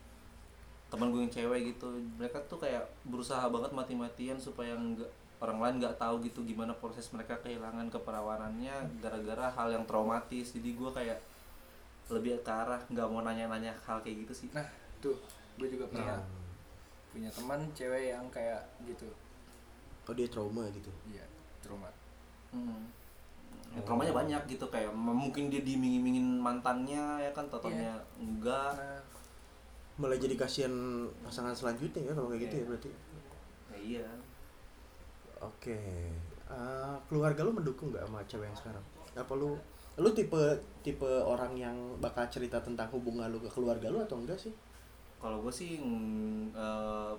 [0.88, 1.88] teman gue yang cewek gitu.
[2.20, 7.06] Mereka tuh kayak berusaha banget mati-matian supaya nggak orang lain nggak tahu gitu gimana proses
[7.14, 10.56] mereka kehilangan keperawanannya gara-gara hal yang traumatis.
[10.56, 11.20] Jadi gue kayak
[12.08, 14.50] lebih ke arah nggak mau nanya-nanya hal kayak gitu sih.
[14.56, 14.66] Nah
[15.04, 15.16] tuh
[15.60, 16.24] gue juga punya Nah,
[17.12, 19.10] punya teman cewek yang kayak gitu.
[20.08, 20.92] Oh dia trauma gitu.
[21.12, 21.26] iya
[21.60, 21.92] trauma.
[22.56, 22.88] Hmm.
[23.76, 28.72] Ya, traumanya banyak gitu kayak mungkin dia dimingin-mingin mantannya ya kan totalnya enggak.
[28.80, 29.04] Nah
[29.98, 30.74] Malah jadi kasihan
[31.20, 32.60] pasangan selanjutnya ya kalau kayak gitu Iya.
[32.60, 32.90] ya berarti.
[33.68, 34.08] ya iya
[35.40, 35.78] Oke,
[36.48, 38.84] Eh, keluarga lu mendukung nggak sama cewek yang sekarang?
[39.14, 39.60] Apa lu,
[39.98, 40.40] lu tipe
[40.82, 44.54] tipe orang yang bakal cerita tentang hubungan lu ke keluarga lu atau enggak sih?
[45.18, 47.14] kalau gue sih mm, eh,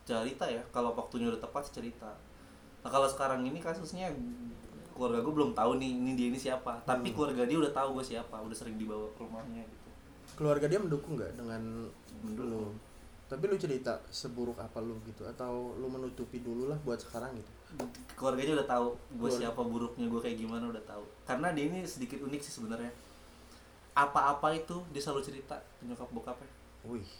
[0.00, 2.06] cerita ya kalau waktunya udah tepat cerita
[2.78, 4.06] nah kalau sekarang ini kasusnya
[4.94, 7.14] keluarga gue belum tahu nih ini dia ini siapa tapi Hmm.
[7.18, 9.85] keluarga dia udah tahu gue siapa udah sering dibawa ke rumahnya gitu
[10.36, 11.88] Keluarga dia mendukung nggak dengan
[12.20, 12.70] Mendukung.
[12.70, 12.76] lu?
[13.26, 15.26] Tapi lu cerita seburuk apa lu gitu?
[15.26, 17.56] Atau lu menutupi dulu lah buat sekarang gitu?
[18.16, 22.22] keluarganya udah tahu gue siapa buruknya gue kayak gimana udah tahu karena dia ini sedikit
[22.24, 22.88] unik sih sebenarnya
[23.96, 26.48] apa-apa itu dia selalu cerita ke nyokap bokapnya
[26.86, 27.10] Wih,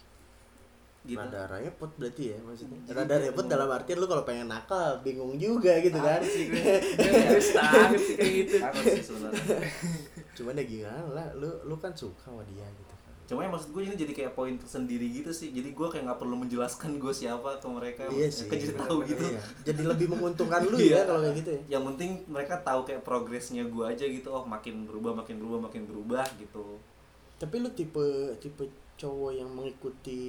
[1.03, 2.79] gitu rada repot berarti ya maksudnya.
[2.87, 6.23] Jadi Rada repot dalam artian lu kalau pengen nakal bingung juga gitu kan?
[6.23, 6.63] Sih gue
[8.15, 8.57] kayak gitu
[10.39, 12.95] Cuman ya gimana lah, lu lu kan suka sama dia gitu.
[13.27, 16.17] Cuma ya maksud gue ini jadi kayak poin tersendiri gitu sih jadi gue kayak nggak
[16.17, 18.47] perlu menjelaskan gue siapa ke mereka Iya sih.
[18.47, 19.41] jadi tahu gitu Iya.
[19.67, 21.03] Jadi lebih menguntungkan lu Iya.
[21.03, 21.61] ya kalau kayak gitu ya.
[21.69, 25.83] yang penting mereka tahu kayak progresnya gue aja gitu oh makin berubah makin berubah makin
[25.85, 26.79] berubah gitu
[27.37, 28.07] Tapi lu tipe
[28.39, 28.65] tipe
[28.97, 30.23] cowok yang mengikuti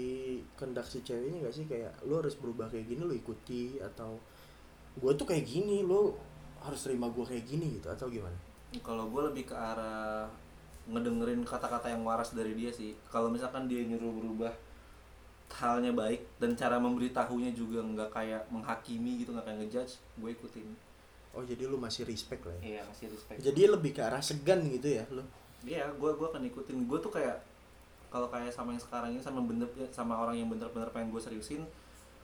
[0.54, 4.18] kehendak si ceweknya gak sih kayak lu harus berubah kayak gini lu ikuti atau
[4.98, 6.12] gue tuh kayak gini lu
[6.60, 8.34] harus terima gue kayak gini gitu atau gimana?
[8.78, 10.28] kalau gue lebih ke arah
[10.88, 14.54] ngedengerin kata-kata yang waras dari dia sih kalau misalkan dia nyuruh berubah
[15.48, 20.68] halnya baik dan cara memberitahunya juga nggak kayak menghakimi gitu nggak kayak ngejudge gue ikutin
[21.38, 22.62] Oh jadi lu masih respect lah ya.
[22.66, 25.22] iya masih respect Jadi lebih ke arah segan gitu ya lu.
[25.62, 26.90] Iya, gue gua akan ikutin.
[26.90, 27.38] Gue tuh kayak
[28.10, 31.62] kalau kayak sama yang sekarang ini sama bener sama orang yang bener-bener pengen gue seriusin,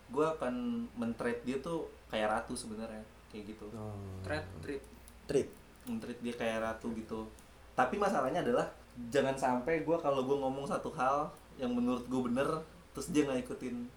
[0.10, 3.70] gue akan mentreat dia tuh kayak ratu sebenarnya, kayak gitu.
[3.78, 3.94] Oh.
[4.26, 4.82] treat treat
[5.30, 5.50] Treat.
[5.86, 7.30] Mentreat dia kayak ratu gitu.
[7.74, 8.70] Tapi masalahnya adalah
[9.10, 12.48] jangan sampai gue kalau gue ngomong satu hal yang menurut gue bener,
[12.94, 13.90] terus dia nggak ikutin.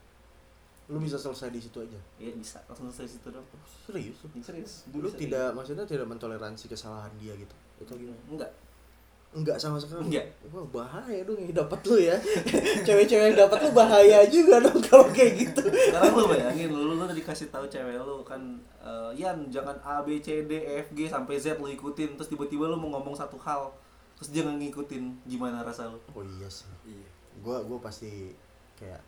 [0.87, 2.01] Lu bisa selesai di situ aja.
[2.17, 3.45] Ya bisa langsung selesai situ dong.
[3.85, 4.29] Serius lu?
[4.33, 4.73] Ya, serius.
[4.95, 7.55] Lu tidak maksudnya tidak mentoleransi kesalahan dia gitu.
[7.83, 8.21] Itu gimana?
[8.31, 8.51] Enggak.
[9.37, 10.09] Enggak sama sekali.
[10.09, 10.25] Enggak.
[10.49, 12.17] Wah, bahaya dong yang dapat lu ya.
[12.89, 15.61] Cewek-cewek yang dapat lu bahaya juga dong kalau kayak gitu.
[15.69, 18.41] Sekarang lu bayangin lu, lu udah dikasih tahu cewek lu kan
[18.81, 22.33] eh, Yan jangan A B C D E F G sampai Z lu ikutin terus
[22.33, 23.69] tiba-tiba lu mau ngomong satu hal
[24.17, 26.01] terus dia nggak ngikutin gimana rasa lu?
[26.11, 26.65] Oh iya sih.
[26.89, 27.05] iya
[27.45, 28.33] Gua gua pasti
[28.75, 29.05] kayak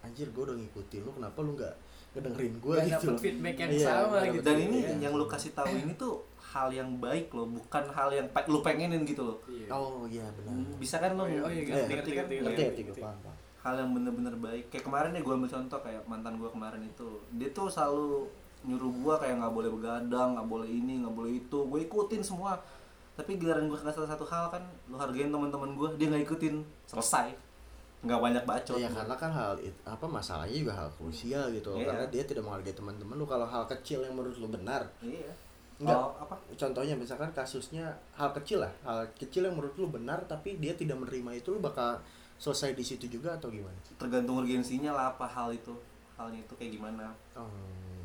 [0.00, 1.72] anjir gua udah ngikutin lu kenapa lu nggak
[2.10, 3.20] ngedengerin gua Nggak gitu dapet loh.
[3.20, 4.42] feedback yang Iya, sama nggak gitu.
[4.42, 4.94] Dan ini Iya.
[5.00, 8.58] yang lu kasih tahu ini tuh hal yang baik loh, bukan hal yang pe- lu
[8.60, 9.38] pengenin gitu loh.
[9.46, 10.54] iya Oh iya benar.
[10.76, 12.24] Bisa kan lu Oh iya, oh iya, ngerti, ngerti ngerti, kan?
[12.24, 12.82] ngerti, Ngerti ngerti.
[12.82, 13.18] ngerti gua paham.
[13.22, 13.36] paham.
[13.60, 17.08] hal yang bener-bener baik kayak kemarin ya gue ambil contoh kayak mantan gue kemarin itu
[17.30, 18.24] dia tuh selalu
[18.62, 22.56] nyuruh gue kayak nggak boleh begadang nggak boleh ini nggak boleh itu gue ikutin semua
[23.12, 27.36] tapi giliran gue kasih satu hal kan lu hargain teman-teman gue dia nggak ikutin selesai
[28.00, 28.76] nggak banyak bacot.
[28.76, 29.52] Ya karena kan hal
[29.84, 31.84] apa masalahnya juga hal krusial gitu Iya.
[31.86, 33.24] karena dia tidak menghargai teman-teman lu.
[33.24, 35.28] Kalau hal kecil yang menurut lu benar iya.
[35.80, 35.96] Nggak.
[35.96, 36.36] Oh, apa?
[36.54, 38.72] Contohnya misalkan kasusnya hal kecil lah.
[38.80, 42.00] Hal kecil yang menurut lu benar tapi dia tidak menerima itu lu bakal
[42.36, 43.76] selesai di situ juga atau gimana?
[43.96, 45.72] Tergantung urgensinya lah apa hal itu.
[46.16, 47.08] Halnya itu kayak gimana.
[47.32, 47.48] Oh,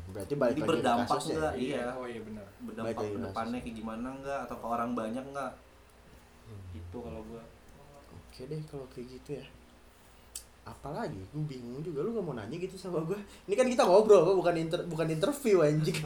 [0.08, 1.52] berarti balik Jadi lagi ke berdampak kasusnya nggak?
[1.52, 1.60] ya?
[1.60, 1.84] Iya.
[1.92, 2.46] oh iya benar.
[2.60, 5.52] Berdampak ke depannya kayak gimana enggak atau ke orang banyak enggak
[6.46, 6.62] Hmm.
[6.72, 7.42] itu kalau gua.
[8.14, 9.46] Oke deh kalau kayak gitu ya
[10.66, 11.22] apalagi?
[11.30, 14.32] Gue bingung juga lu gak mau nanya gitu sama gue ini kan kita ngobrol apa
[14.34, 15.96] bukan inter bukan interview anjing.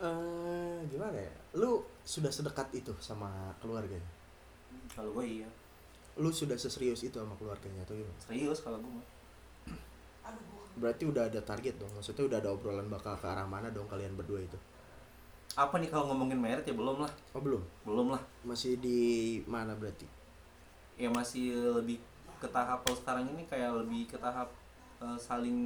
[0.00, 1.28] Eh, gimana ya?
[1.60, 4.08] Lu sudah sedekat itu sama keluarganya?
[4.96, 5.44] Kalau gua iya.
[6.16, 8.16] Lu sudah seserius itu sama keluarganya atau gimana?
[8.24, 9.08] Serius kalau gua mah.
[10.80, 14.16] berarti udah ada target dong maksudnya udah ada obrolan bakal ke arah mana dong kalian
[14.16, 14.56] berdua itu?
[15.52, 17.12] Apa nih kalau ngomongin merit ya belum lah.
[17.36, 17.60] Oh belum?
[17.84, 18.22] Belum lah.
[18.48, 20.19] Masih di mana berarti
[21.00, 21.96] ya masih lebih
[22.36, 24.52] ke tahap kalau sekarang ini kayak lebih ke tahap
[25.00, 25.56] eh, saling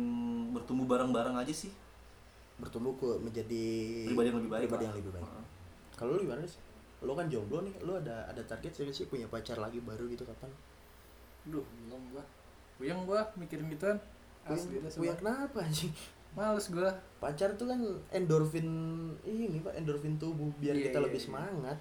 [0.54, 1.74] bertumbuh bareng-bareng aja sih
[2.54, 3.64] bertumbuh ke menjadi
[4.06, 4.86] pribadi yang lebih baik pribadi lah.
[4.86, 5.44] yang lebih baik Heeh.
[5.98, 6.62] kalau lu gimana sih
[7.02, 10.22] lu kan jomblo nih lu ada ada target sih sih punya pacar lagi baru gitu
[10.24, 10.48] kapan
[11.44, 12.24] Duh, belum gua.
[12.80, 14.00] Puyeng gua mikirin gituan.
[14.48, 15.92] Asli dah Puyeng kenapa anjing
[16.32, 16.88] Males gua.
[17.20, 18.64] pacar tuh kan endorfin
[19.22, 21.26] ini pak endorfin tubuh biar Iya, kita iya, lebih iya.
[21.28, 21.78] semangat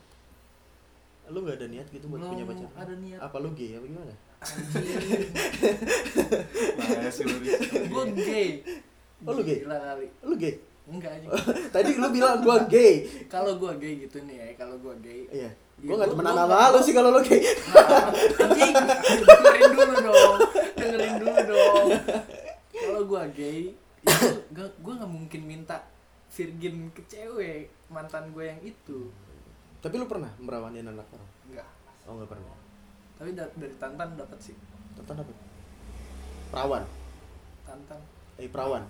[1.25, 3.19] lu gak ada niat gitu buat Belum punya pacar ada niat.
[3.19, 4.13] apa lu gay apa gimana
[7.89, 8.49] gua gay.
[9.23, 9.63] Oh, lu gay?
[9.63, 10.07] Gila kali.
[10.21, 11.27] lu gay Enggak aja.
[11.73, 15.23] tadi lu bilang gua gay kalau gua gay gitu nih ya, kalau gua gay.
[15.31, 17.39] iya Iya, gua gak temenan sama lu sih kalau lu gay
[17.71, 18.11] Nah,
[18.43, 18.75] anjing,
[19.23, 20.37] dengerin dulu dong.
[20.75, 21.87] Dengerin dulu dong.
[22.69, 23.71] Kalau gua gay,
[24.03, 25.87] itu gak, gua nggak mungkin minta
[26.27, 29.05] virgin ke cewek mantan gue yang itu.
[29.83, 31.29] Tapi lu pernah merawanin anak orang?
[31.45, 31.67] Enggak.
[32.03, 32.55] oh nggak pernah.
[33.13, 34.55] Tapi da- dari Tantan dapat sih.
[34.95, 35.33] Tantan apa
[36.49, 36.83] perawan?
[37.63, 37.99] Tantan.
[38.35, 38.83] eh perawan.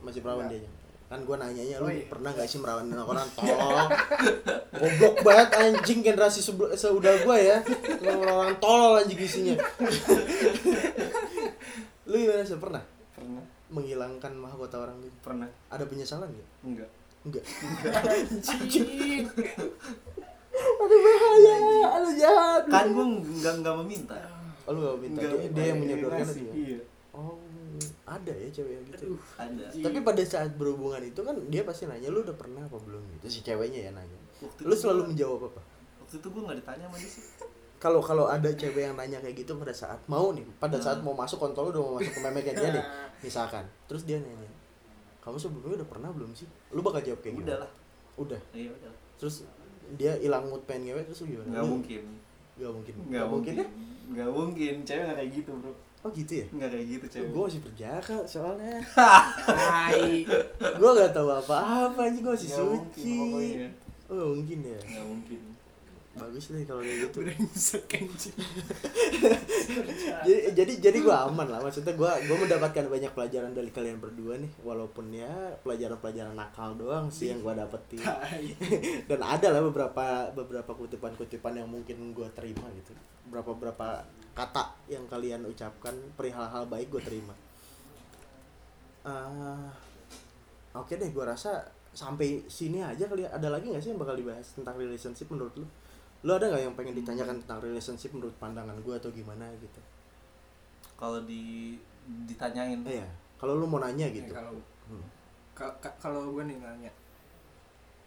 [0.00, 0.64] Masih perawan Enggak.
[0.64, 0.70] dia.
[1.08, 2.04] Kan gua nanyanya lu Oh, iya.
[2.04, 3.28] pernah gak sih merawanin anak orang?
[3.36, 3.88] Tolol
[4.70, 7.56] goblok banget anjing generasi sebel- seudah gua ya.
[8.02, 9.56] Orang tolol anjing isinya.
[12.04, 12.82] Lu gimana sih pernah?
[13.10, 13.44] Pernah.
[13.68, 15.16] Menghilangkan mahkota orang gitu?
[15.22, 15.48] Pernah.
[15.68, 16.48] Ada penyesalan nggak?
[16.62, 16.90] Enggak.
[17.24, 17.44] Enggak.
[18.52, 19.24] Anjing.
[20.58, 21.54] Aduh bahaya.
[21.90, 22.62] Aduh jahat.
[22.66, 24.16] Kan gua nggak nggak meminta
[24.64, 25.18] oh, lu gak minta.
[25.18, 26.52] Nggak dia, dia yang menyodorkan itu ya?
[26.54, 26.78] iya.
[27.10, 27.36] Oh
[28.04, 29.20] ada ya cewek yang gitu Aduh.
[29.36, 29.64] ada.
[29.68, 33.00] Tapi pada saat berhubungan itu kan dia pasti nanya lu udah pernah apa belum?
[33.16, 33.24] Gitu.
[33.30, 34.18] Si ceweknya ya nanya.
[34.38, 35.60] Waktu lu selalu gua- menjawab apa?
[35.98, 37.24] waktu itu gua nggak ditanya sama dia sih.
[37.78, 40.82] Kalau kalau ada cewek yang nanya kayak gitu pada saat mau nih pada Hmm.
[40.82, 42.84] saat mau masuk kontol lu udah mau masuk ke memeknya dia nih
[43.24, 43.62] misalkan.
[43.86, 44.50] Terus dia nanya
[45.20, 46.48] kamu sebelumnya udah pernah belum sih?
[46.68, 47.70] Lu bakal jawab kayak gitu udah lah.
[48.16, 48.40] Udah.
[48.50, 49.46] Iya udah terus
[49.96, 51.62] dia hilang mood pengen ngewe terus lu gimana?
[51.62, 52.02] Lu- mungkin.
[52.58, 52.94] Nggak mungkin.
[53.08, 53.66] Nggak mungkin ya?
[54.08, 54.74] Nggak mungkin.
[54.84, 55.72] Cewek nggak kayak gitu bro.
[55.98, 56.46] Oh gitu ya?
[56.54, 57.28] Nggak kayak gitu cewek.
[57.34, 58.76] Gue masih berjaka soalnya.
[58.94, 60.14] Tai.
[60.58, 63.18] gue gak tahu apa-apa anjing gue masih mungkin suci.
[64.12, 64.78] oh mungkin ya?
[64.78, 65.40] Nggak mungkin
[66.18, 67.18] bagus deh kalau kayak gitu.
[70.28, 71.60] Jadi jadi jadi gue aman lah.
[71.62, 74.50] Maksudnya gue gue mendapatkan banyak pelajaran dari kalian berdua nih.
[74.66, 75.30] Walaupun ya
[75.62, 78.02] pelajaran-pelajaran nakal doang sih yang gue dapetin.
[79.08, 82.92] Dan ada lah beberapa beberapa kutipan-kutipan yang mungkin gue terima gitu.
[83.30, 84.04] Beberapa beberapa
[84.34, 87.34] kata yang kalian ucapkan perihal hal baik gue terima.
[89.06, 89.72] Ah,
[90.76, 93.34] oke deh gue rasa sampai sini aja kali ya.
[93.34, 95.66] ada lagi nggak sih yang bakal dibahas tentang relationship menurut lu
[96.20, 99.80] lu ada nggak yang pengen ditanyakan tentang relationship menurut pandangan gue atau gimana gitu?
[100.94, 101.78] Kalau di
[102.24, 102.82] ditanyain.
[102.82, 104.32] Eh, ya kalau lu mau nanya Ya, gitu.
[104.32, 105.04] kalau Hmm.
[105.52, 106.90] ka- ka- kalau gue nih nanya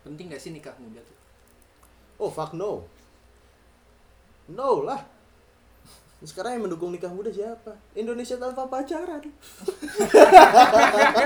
[0.01, 1.17] penting gak sih nikah muda tuh?
[2.17, 2.83] Oh fuck no.
[4.47, 4.99] No lah.
[6.21, 7.73] Sekarang yang mendukung nikah muda siapa?
[7.93, 9.21] Indonesia tanpa pacaran.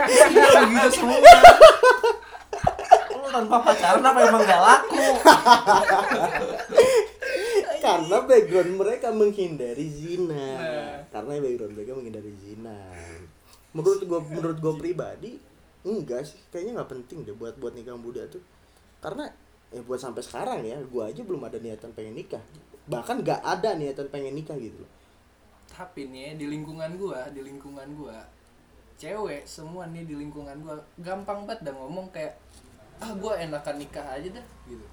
[0.05, 1.17] Iya gitu semua
[3.35, 4.95] tanpa pacaran apa emang gak laku?
[7.85, 10.47] Karena background mereka menghindari zina.
[10.57, 10.97] Nah.
[11.13, 12.73] karena background mereka menghindari zina.
[13.77, 15.37] Menurut gua menurut gua pribadi
[15.85, 16.39] enggak sih.
[16.49, 18.41] Kayaknya nggak penting deh buat buat nikah muda tuh.
[19.03, 19.29] Karena
[19.69, 22.41] ya buat sampai sekarang ya gua aja belum ada niatan pengen nikah.
[22.89, 24.91] Bahkan nggak ada niatan pengen nikah gitu loh.
[25.69, 28.17] Tapi nih ya, di lingkungan gua di lingkungan gua
[28.97, 32.33] cewek semua nih di lingkungan gua gampang banget dah ngomong kayak
[33.01, 34.85] ah gua enakan nikah aja dah gitu.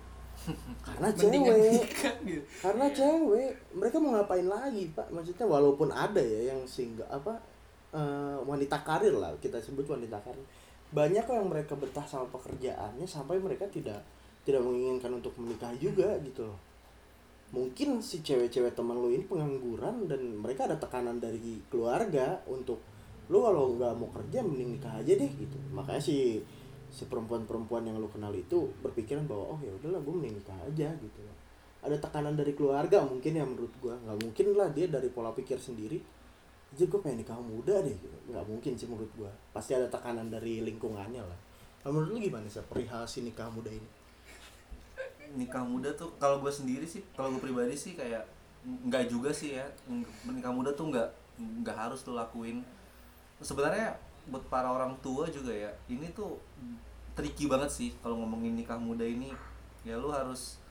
[0.83, 1.73] Karena Mendingan cewek.
[1.79, 2.45] nikah gitu.
[2.59, 3.51] Karena cewek.
[3.79, 5.07] Mereka mau ngapain lagi pak?
[5.15, 7.39] Maksudnya walaupun ada ya yang single apa
[7.95, 10.43] eh, wanita karir lah kita sebut wanita karir.
[10.93, 14.03] Banyak kok yang mereka betah sama pekerjaannya sampai mereka tidak
[14.43, 16.59] tidak menginginkan untuk menikah juga gitu loh.
[17.53, 22.81] Mungkin si cewek-cewek teman lu ini pengangguran dan mereka ada tekanan dari keluarga untuk
[23.29, 25.57] lu kalau nggak mau kerja mending nikah aja deh gitu.
[25.71, 26.41] Makanya si
[26.93, 30.93] si perempuan-perempuan yang lu kenal itu berpikiran bahwa oh ya udahlah gue mending nikah aja
[30.93, 31.37] gitu loh.
[31.83, 33.97] Ada tekanan dari keluarga mungkin ya menurut gua.
[33.97, 35.99] Nggak mungkin lah dia dari pola pikir sendiri
[36.73, 38.17] aja gue pengen nikah muda deh gitu.
[38.33, 39.33] nggak mungkin sih menurut gua.
[39.57, 41.39] Pasti ada tekanan dari lingkungannya lah.
[41.81, 43.89] Kalau menurut lu gimana sih perihal si nikah muda ini?
[45.33, 48.23] Nikah muda tuh kalau gue sendiri sih kalau gue pribadi sih kayak
[48.63, 49.65] nggak juga sih ya.
[50.29, 51.09] Nikah muda tuh nggak
[51.65, 52.61] nggak harus lo lakuin.
[53.41, 53.97] Sebenarnya
[54.27, 56.39] buat para orang tua juga ya ini tuh
[57.13, 59.35] tricky banget sih kalau ngomongin nikah muda ini.
[59.83, 60.63] Ya lu harus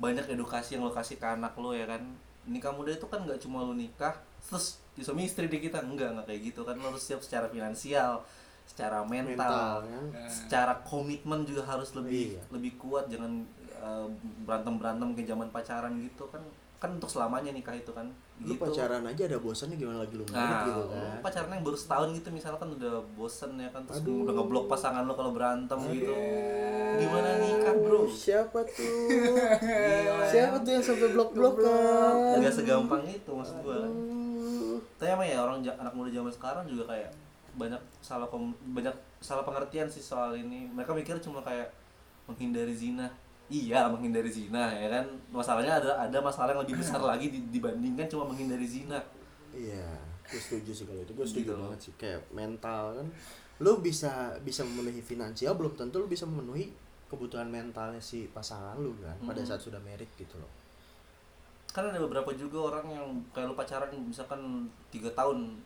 [0.00, 2.02] banyak edukasi yang lo kasih ke anak lo ya kan.
[2.44, 6.16] Nikah muda itu kan nggak cuma lo nikah terus di suami istri di kita enggak
[6.16, 6.74] nggak kayak gitu kan.
[6.80, 8.24] Lo harus siap secara finansial
[8.64, 12.42] secara mental, mental kan secara komitmen juga harus lebih Iya.
[12.48, 13.12] lebih kuat.
[13.12, 13.44] Jangan
[14.48, 16.40] berantem berantem ke zaman pacaran gitu kan.
[16.80, 18.66] Kan untuk selamanya nikah itu kan lu gitu.
[18.66, 22.28] pacaran aja ada bosannya gimana lagi lu Nah, gitu kan pacaran yang baru setahun gitu
[22.28, 24.26] misalkan udah bosen ya kan terus Aduh.
[24.26, 26.10] udah ngeblok pasangan lo kalau berantem gitu.
[26.94, 28.06] Gimana nikah, Bro?
[28.06, 30.26] siapa tuh Gila.
[30.26, 33.92] siapa tuh yang sampai blok blokan Enggak segampang itu maksud gua kan.
[34.94, 37.10] Tapi emang ya orang anak muda zaman sekarang juga kayak
[37.54, 40.66] banyak salah kom- banyak salah pengertian sih soal ini.
[40.68, 41.70] Mereka mikir cuma kayak
[42.26, 43.10] menghindari zina.
[43.46, 45.04] Iya, menghindari zina ya kan.
[45.28, 48.96] Masalahnya ada ada masalah yang lebih besar lagi di- dibandingkan cuma menghindari zina.
[49.52, 49.84] Iya,
[50.24, 51.12] gue setuju sih kalau itu.
[51.12, 51.60] Gue setuju Gitu.
[51.60, 51.92] banget sih.
[51.94, 53.06] Kayak mental kan,
[53.60, 56.72] lu bisa bisa memenuhi finansial belum tentu lu bisa memenuhi
[57.06, 60.50] kebutuhan mentalnya si pasangan lu kan pada saat sudah merit gitu loh.
[61.70, 64.38] kan ada beberapa juga orang yang kayak lu pacaran misalkan
[64.90, 65.58] tiga tahun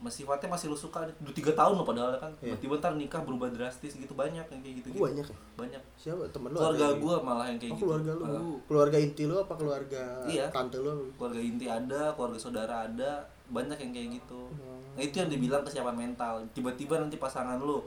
[0.00, 2.54] sifatnya masih lu suka udah tiga tahun loh padahal kan Iya.
[2.54, 5.36] tiba-tiba ntar nikah berubah drastis gitu banyak yang kayak gitu, Gue banyak ya.
[5.54, 6.56] banyak Siapa temen lu?
[6.56, 8.22] keluarga yang- gua malah yang kayak Oh, gitu keluarga lu.
[8.24, 10.46] Uh, Keluarga inti lu apa keluarga Iya.
[10.48, 11.10] tante lu?
[11.12, 13.10] keluarga inti ada keluarga saudara ada
[13.48, 14.80] banyak yang kayak gitu Hmm.
[14.92, 17.82] nah itu yang dibilang kesiapan mental tiba-tiba nanti pasangan lu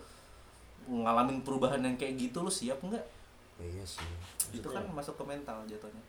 [0.83, 3.05] ngalamin perubahan yang kayak gitu lu siap nggak
[3.57, 4.03] Iya sih.
[4.51, 6.01] itu kan masuk ke mental jatuhnya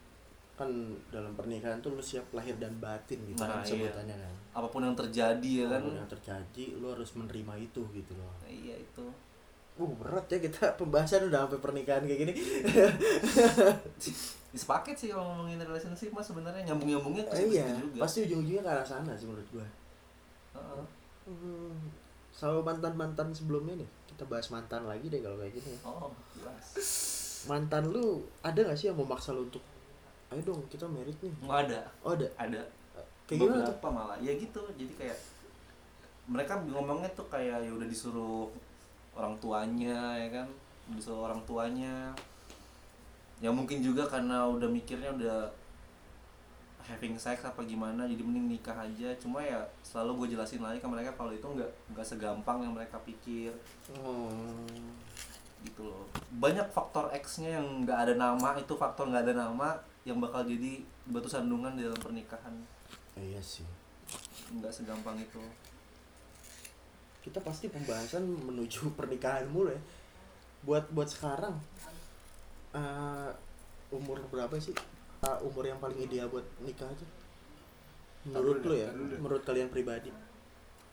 [0.62, 0.70] kan
[1.10, 3.90] dalam pernikahan tuh lu siap lahir dan batin gitu Nah, kan iya.
[3.90, 4.34] sebutannya kan.
[4.52, 8.12] apa pun yang terjadi ya kan Apa pun yang terjadi lu harus menerima itu gitu
[8.14, 8.30] loh.
[8.38, 9.04] Nah, iya itu
[9.72, 12.32] Uh berat ya kita pembahasan udah sampai pernikahan kayak gini.
[14.52, 18.60] sepaket sih kalau ngomongin relationship mas sebenarnya nyambung nyambungnya ke Eh, iya, juga pasti ujung-ujungnya
[18.60, 19.64] ke arah sana sih menurut gua.
[20.52, 20.84] Heeh.
[21.24, 21.72] Hmm,
[22.28, 25.72] sama mantan-mantan sebelumnya nih, kita bahas mantan lagi deh kalau kayak gini.
[25.82, 26.66] oh jelas
[27.42, 29.64] Mantan lu ada gak sih yang memaksa lu untuk,
[30.32, 31.32] ayo dong kita merit nih?
[31.44, 31.80] nggak ada.
[32.00, 32.28] Oh ada.
[32.40, 32.62] ada.
[33.28, 33.60] Kayak gimana tuh?
[33.76, 34.18] beberapa malah.
[34.24, 35.18] Ya gitu jadi kayak
[36.26, 38.48] mereka ngomongnya tuh kayak ya udah disuruh
[39.12, 40.48] orang tuanya ya kan?
[40.88, 42.16] Disuruh orang tuanya.
[43.44, 45.50] Ya mungkin juga karena udah mikirnya udah
[46.82, 49.12] having sex apa gimana jadi mending nikah aja.
[49.20, 52.96] Cuma ya selalu gue jelasin lagi ke mereka kalau itu nggak nggak segampang yang mereka
[53.04, 53.52] pikir.
[54.00, 54.32] Oh,
[55.62, 56.08] gitu loh.
[56.40, 60.82] Banyak faktor X-nya yang nggak ada nama itu faktor nggak ada nama yang bakal jadi
[61.06, 62.54] batu sandungan dalam pernikahan
[63.14, 63.62] iya sih.
[64.50, 65.40] nggak segampang itu
[67.22, 69.78] Kita pasti pembahasan menuju pernikahan mulu ya.
[70.66, 71.54] Buat buat sekarang,
[72.74, 73.30] eh,
[73.94, 74.74] umur berapa sih?
[75.22, 77.06] Ah, umur yang paling ideal buat nikah aja?
[78.26, 80.10] Menurut lu dah, ya, dulu menurut kalian pribadi.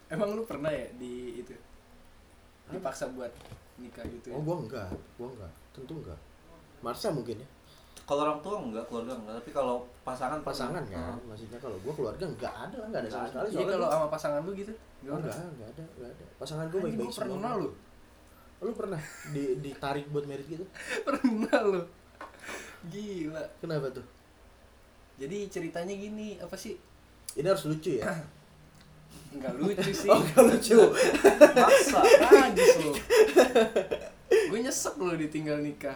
[0.05, 1.53] Emang lu pernah ya di itu
[2.69, 3.33] dipaksa buat
[3.81, 4.37] nikah gitu ya?
[4.37, 6.19] Oh, gua enggak, gua enggak, tentu enggak.
[6.85, 7.47] Marsha mungkin ya.
[8.09, 12.25] Kalau orang tua enggak keluarga enggak tapi kalau pasangan pasangan kan maksudnya kalau gua keluarga
[12.25, 14.73] nggak ada lah nggak ada sama sekali Iya soalnya kalau sama pasangan lu gitu?
[14.73, 15.21] oh, Gimana?
[15.21, 17.69] nggak nggak ada nggak ada pasangan Anjing, baik baik gua pernah lu.
[18.59, 20.65] lu pernah di ditarik buat merit gitu
[21.05, 21.81] pernah lu.
[22.89, 23.43] Gila.
[23.61, 24.05] kenapa tuh
[25.19, 26.79] Jadi ceritanya gini, apa sih?
[27.37, 28.09] ini harus lucu ya
[29.37, 30.09] Enggak lucu sih.
[30.13, 30.79] oh nggak lucu
[31.53, 32.91] maksa Tragis lu.
[34.49, 35.93] Gue nyesek lu ditinggal nikah.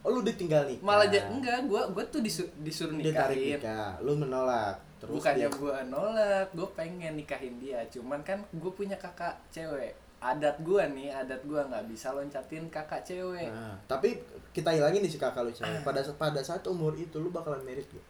[0.00, 3.56] Oh lu ditinggal nikah Malah ja- enggak, gua gua tuh disu- disuruh ditarik nikahin.
[3.56, 7.78] nikah lu menolak terus Bukannya dia- gua nolak, gua pengen nikahin dia.
[7.86, 9.90] Cuman kan gua punya kakak cewek.
[10.18, 13.48] Adat gua nih, adat gua nggak bisa loncatin kakak cewek.
[13.48, 14.18] Nah, tapi
[14.50, 15.80] kita hilangin nih si kakak lu cewek.
[15.80, 18.04] Pada pada saat umur itu lu bakalan merit gak?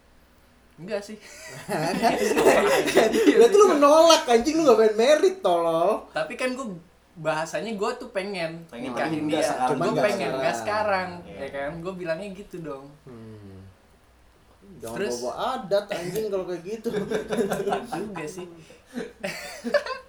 [0.76, 1.14] Enggak sih.
[3.30, 6.04] Berarti lu menolak anjing lu gak pengen merit tolol.
[6.10, 6.66] Tapi kan gua
[7.18, 9.42] bahasanya gua tuh pengen, Pengen, nikahin dia.
[9.42, 11.10] nggak pengen nggak sekarang.
[11.26, 11.38] Iya.
[11.42, 11.70] ya kan?
[11.82, 12.86] Gua bilangnya gitu dong.
[13.08, 13.66] Hmm.
[14.80, 15.14] Jangan Terus?
[15.20, 16.88] bawa adat anjing kalau kayak gitu.
[17.66, 18.46] Iya juga sih.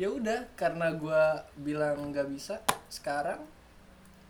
[0.00, 2.60] ya udah karena gua bilang nggak bisa
[2.92, 3.40] sekarang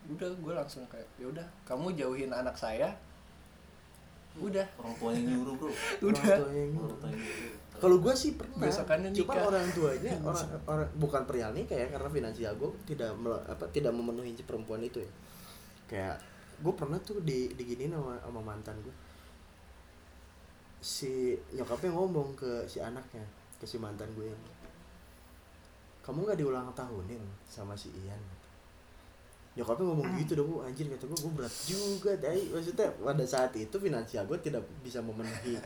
[0.07, 2.95] udah gue langsung kayak ya udah kamu jauhin anak saya
[4.39, 5.73] udah orang tuanya nyuruh bro
[6.07, 6.97] udah Orang tuanya nyuruh
[7.77, 8.67] Kalau gue sih pernah.
[8.67, 9.45] Besokannya Cuma nikah.
[9.49, 13.13] orang tuanya orang, orang bukan perihal nikah ya karena finansial gue tidak
[13.47, 15.11] apa tidak memenuhi perempuan itu ya.
[15.87, 16.17] Kayak
[16.61, 18.95] gue pernah tuh di diginiin sama, sama mantan gue.
[20.81, 23.25] Si nyokapnya ngomong ke si anaknya,
[23.61, 24.43] ke si mantan gue yang
[26.07, 27.19] kamu nggak diulang tahunin
[27.51, 28.23] sama si Ian
[29.57, 33.57] nyokapnya ngomong gitu dong "Wah, anjir kata gue gue berat juga dai maksudnya pada saat
[33.57, 35.57] itu finansial gue tidak bisa memenuhi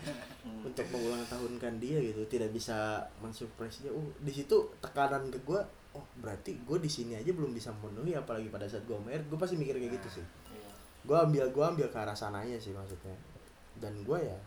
[0.41, 0.62] Hmm.
[0.70, 3.91] untuk mengulang tahunkan dia gitu tidak bisa mensurprise dia.
[3.91, 5.61] Oh di situ tekanan ke gue
[5.91, 9.34] oh berarti gue di sini aja belum bisa memenuhi apalagi pada saat gue married gue
[9.36, 10.26] pasti mikir kayak gitu sih.
[10.55, 10.70] Iya.
[11.03, 13.18] gue ambil gue ambil ke arah sananya sih maksudnya.
[13.74, 14.38] Dan gue ya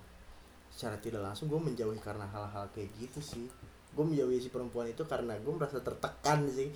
[0.71, 3.45] secara tidak langsung gue menjauhi karena hal-hal kayak gitu sih.
[3.91, 6.71] Gue menjauhi si perempuan itu karena gue merasa tertekan sih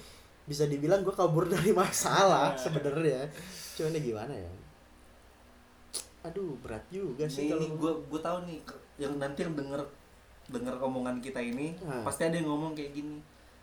[0.48, 3.28] bisa dibilang gue kabur dari masalah sebenarnya.
[3.76, 4.50] Cuman ya gimana ya?
[6.24, 8.60] Aduh berat juga sih ini, kalau ini gue gue tahu nih
[8.98, 9.82] yang nanti yang denger
[10.48, 12.04] denger omongan kita ini Ah.
[12.04, 13.20] pasti ada yang ngomong kayak gini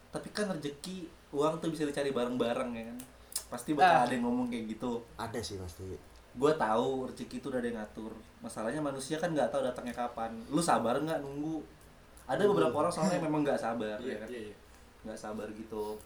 [0.08, 2.98] tapi kan rezeki uang tuh bisa dicari bareng-bareng ya kan?
[3.50, 4.04] Pasti bakal Ah.
[4.06, 5.02] ada yang ngomong kayak gitu.
[5.18, 5.82] Ada sih pasti.
[6.32, 8.12] Gue tahu rezeki itu udah ada yang ngatur.
[8.38, 10.30] Masalahnya manusia kan nggak tahu datangnya kapan.
[10.46, 11.58] Lu sabar nggak nunggu?
[12.24, 14.28] Ada beberapa orang soalnya memang nggak sabar ya kan?
[14.30, 14.54] iya.
[15.02, 15.98] Nggak sabar gitu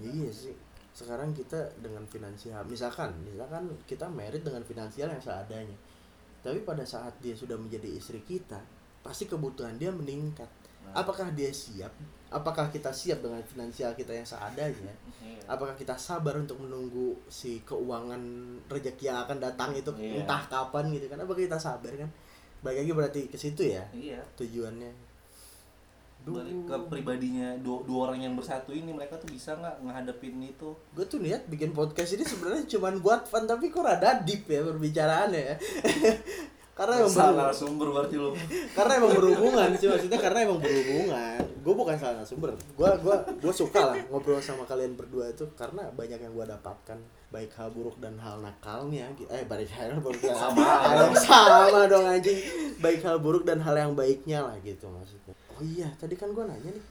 [0.00, 0.54] Iya sih.
[0.96, 5.76] Sekarang kita dengan finansial, misalkan, misalkan kita merit dengan finansial yang seadanya.
[6.40, 8.56] Tapi pada saat dia sudah menjadi istri kita,
[9.04, 10.48] pasti kebutuhan dia meningkat.
[10.86, 11.02] Nah.
[11.04, 11.92] Apakah dia siap?
[12.30, 14.94] Apakah kita siap dengan finansial kita yang seadanya?
[15.20, 15.42] Iya.
[15.46, 18.18] Apakah kita sabar untuk menunggu si keuangan
[18.66, 20.22] rezeki yang akan datang itu Iya.
[20.24, 21.18] entah kapan gitu kan?
[21.22, 22.10] Apakah kita sabar kan?
[22.64, 24.90] Balik lagi berarti ke situ ya iya tujuannya.
[26.26, 30.74] Balik ke pribadinya dua, dua orang yang bersatu ini mereka tuh bisa nggak ngehadapin itu?
[30.90, 34.66] Gue tuh niat bikin podcast ini sebenarnya cuman buat fun tapi kok rada deep ya
[34.66, 35.54] perbicaraannya ya.
[36.76, 38.36] Karena emang salah sumber berarti lo
[38.76, 41.40] karena emang berhubungan sih maksudnya karena emang berhubungan.
[41.64, 42.52] Gue bukan salah sumber.
[42.76, 47.00] Gue gua gue suka lah ngobrol sama kalian berdua itu karena banyak yang gue dapatkan.
[47.32, 50.68] Baik hal buruk dan hal nakalnya eh baik hal buruk dan Sama.
[51.16, 52.44] sama dong anjing.
[52.76, 56.44] Baik hal buruk dan hal yang baiknya lah gitu maksudnya oh iya tadi kan gue
[56.44, 56.84] nanya nih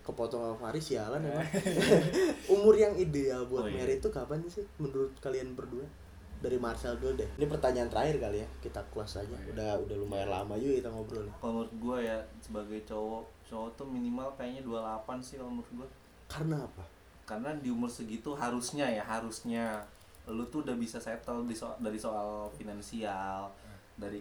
[0.00, 1.40] kepotong sama Faris sialan emang.
[2.54, 3.80] Umur yang ideal buat Oh, iya.
[3.80, 5.88] married itu kapan sih menurut kalian berdua?
[6.36, 7.28] Dari Marcel dulu deh.
[7.34, 9.32] Ini pertanyaan terakhir kali ya kita close aja.
[9.48, 11.32] Udah udah lumayan lama juga kita ngobrol nih.
[11.34, 15.88] kalau menurut gue ya sebagai cowok cowok tuh minimal kayaknya 28 sih kalau menurut gue
[16.26, 16.84] karena apa?
[17.24, 19.80] Karena di umur segitu harusnya ya harusnya
[20.26, 23.48] lu tuh udah bisa settle di soal dari soal finansial
[23.96, 24.20] dari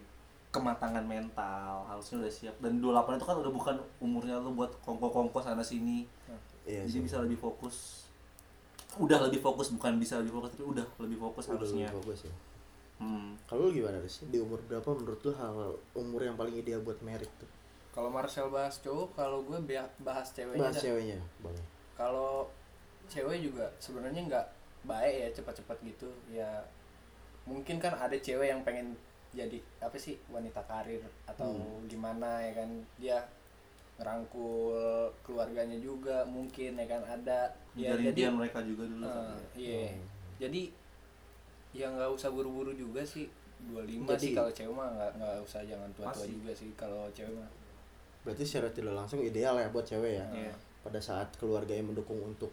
[0.53, 2.55] kematangan mental harusnya udah siap.
[2.61, 6.05] Dan 28 itu kan udah bukan umurnya lu buat kongko-kongko sana sini.
[6.69, 7.03] Iya jadi sih.
[7.09, 8.05] bisa lebih fokus.
[9.01, 11.89] Udah lebih fokus bukan bisa lebih fokus tapi udah lebih fokus Udah harusnya.
[11.89, 12.35] lebih fokus ya.
[13.01, 13.33] Hmm.
[13.49, 17.01] kalau lu gimana sih di umur berapa menurut lu hal umur yang paling ideal buat
[17.01, 17.49] married tuh?
[17.91, 19.59] Kalau Marcel bahas cowok kalau gue
[20.05, 21.63] bahas ceweknya bahas ceweknya boleh.
[21.97, 22.47] Kalau
[23.09, 24.45] cewek juga sebenarnya nggak
[24.85, 26.07] baik ya cepat-cepat gitu.
[26.31, 26.63] Ya
[27.49, 28.93] mungkin kan ada cewek yang pengen
[29.33, 31.85] jadi apa sih wanita karir atau Hmm.
[31.85, 32.69] gimana ya kan?
[32.95, 33.17] Dia
[33.95, 34.73] ngerangkul
[35.21, 37.01] keluarganya juga mungkin ya kan?
[37.03, 37.49] Ada.
[37.73, 39.85] Ya Menjadi jadi impian mereka juga dulu kan eh, iya.
[39.87, 40.05] Hmm.
[40.35, 40.61] jadi
[41.73, 43.25] ya nggak usah buru-buru juga sih.
[43.63, 47.31] 25 Jadi- sih kalau cewek mah nggak nggak usah jangan tua-tua juga sih kalau cewek
[47.33, 47.47] mah.
[48.21, 50.25] Berarti secara tidak langsung ideal ya buat cewek ya?
[50.31, 50.53] Iya.
[50.83, 52.51] pada saat keluarga yang mendukung untuk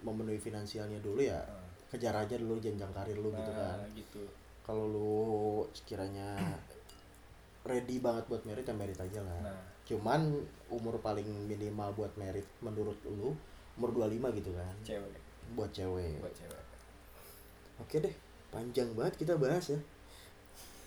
[0.00, 3.78] memenuhi finansialnya dulu ya Nah, kejar aja dulu jenjang karir lu gitu kan.
[3.78, 4.18] nah, gitu
[4.68, 5.24] kalau lu
[5.72, 6.36] sekiranya
[7.64, 9.40] ready banget buat merit ya merit aja lah.
[9.48, 9.60] Nah.
[9.88, 13.32] Cuman umur paling minimal buat merit menurut lu
[13.80, 14.74] umur 25 gitu kan?
[14.84, 15.20] Cewek.
[15.56, 16.20] Buat cewek.
[16.20, 16.64] Buat cewek.
[17.80, 18.12] Oke deh
[18.52, 19.80] panjang banget kita bahas ya.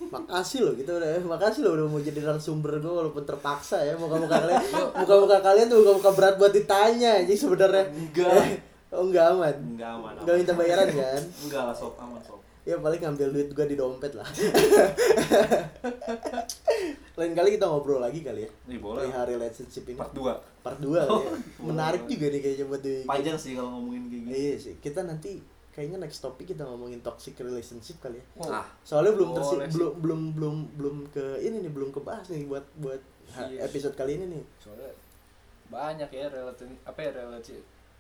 [0.02, 3.98] Makasih loh kita udah makasih loh udah mau jadi narasumber gue walaupun terpaksa ya.
[3.98, 4.62] Muka muka kalian
[4.94, 7.90] muka muka kalian tuh muka muka berat buat ditanya jadi sebenarnya.
[7.90, 8.62] Enggak.
[8.94, 9.56] oh enggak aman?
[9.74, 10.14] Enggak aman.
[10.22, 11.22] Enggak minta bayaran kan?
[11.50, 11.98] Enggak lah sob.
[11.98, 14.26] Aman sob ya paling ngambil duit gua di dompet lah.
[17.12, 18.50] Lain kali kita ngobrol lagi kali ya.
[18.66, 19.04] Nih boleh.
[19.04, 19.98] Perihal relationship ini.
[19.98, 21.34] Part 2 part 2 kali ya.
[21.70, 22.12] Menarik boleh.
[22.12, 24.74] juga nih kayaknya buat di panjang sih kalau ngomongin kayak gini iya sih.
[24.78, 25.32] Kita nanti
[25.72, 28.26] kayaknya next topik kita ngomongin toxic relationship kali ya.
[28.48, 28.68] Ah.
[28.82, 33.02] Soalnya belum tersi belum belum belum belum ke ini nih belum kebahas nih buat buat
[33.34, 33.66] ha- Iya.
[33.66, 34.44] episode kali ini nih.
[34.58, 34.92] Soalnya
[35.68, 37.56] banyak ya relasi apa ya relasi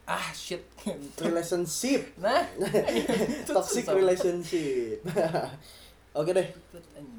[0.08, 0.64] ah shit.
[1.26, 2.18] Relationship.
[2.18, 2.45] Nah.
[3.47, 5.06] Toxic relationship.
[6.20, 6.47] Oke deh.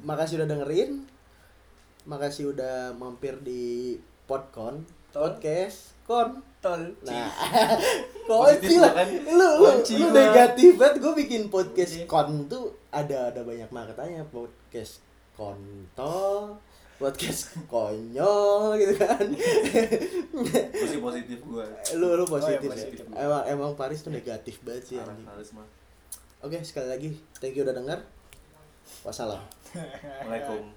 [0.03, 1.05] Makasih udah dengerin.
[2.03, 4.83] Makasih udah mampir di podcon.
[5.13, 7.31] Podcast kon tol nah.
[8.27, 8.91] Kunci lah?
[8.91, 9.07] kan?
[9.07, 10.99] lu lu, negatif banget.
[10.99, 14.99] Gue bikin podcast kon tuh ada ada banyak maknanya podcast
[15.33, 16.61] kontol
[17.01, 19.25] podcast konyol gitu kan.
[20.71, 21.65] Masih positif gue
[21.97, 23.15] lu lu oh, iya, positif, oh, ya, positif ya.
[23.25, 25.67] emang emang Paris tuh negatif banget sih Arah, Paris mah.
[26.43, 27.99] Oke sekali lagi thank you udah dengar
[29.03, 30.73] wassalamualaikum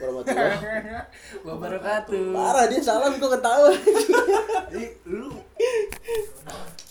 [0.00, 0.58] warahmatullahi
[1.46, 2.22] wabarakatuh.
[2.32, 3.72] Parah dia salam kok ketawa.
[5.06, 5.28] Lu.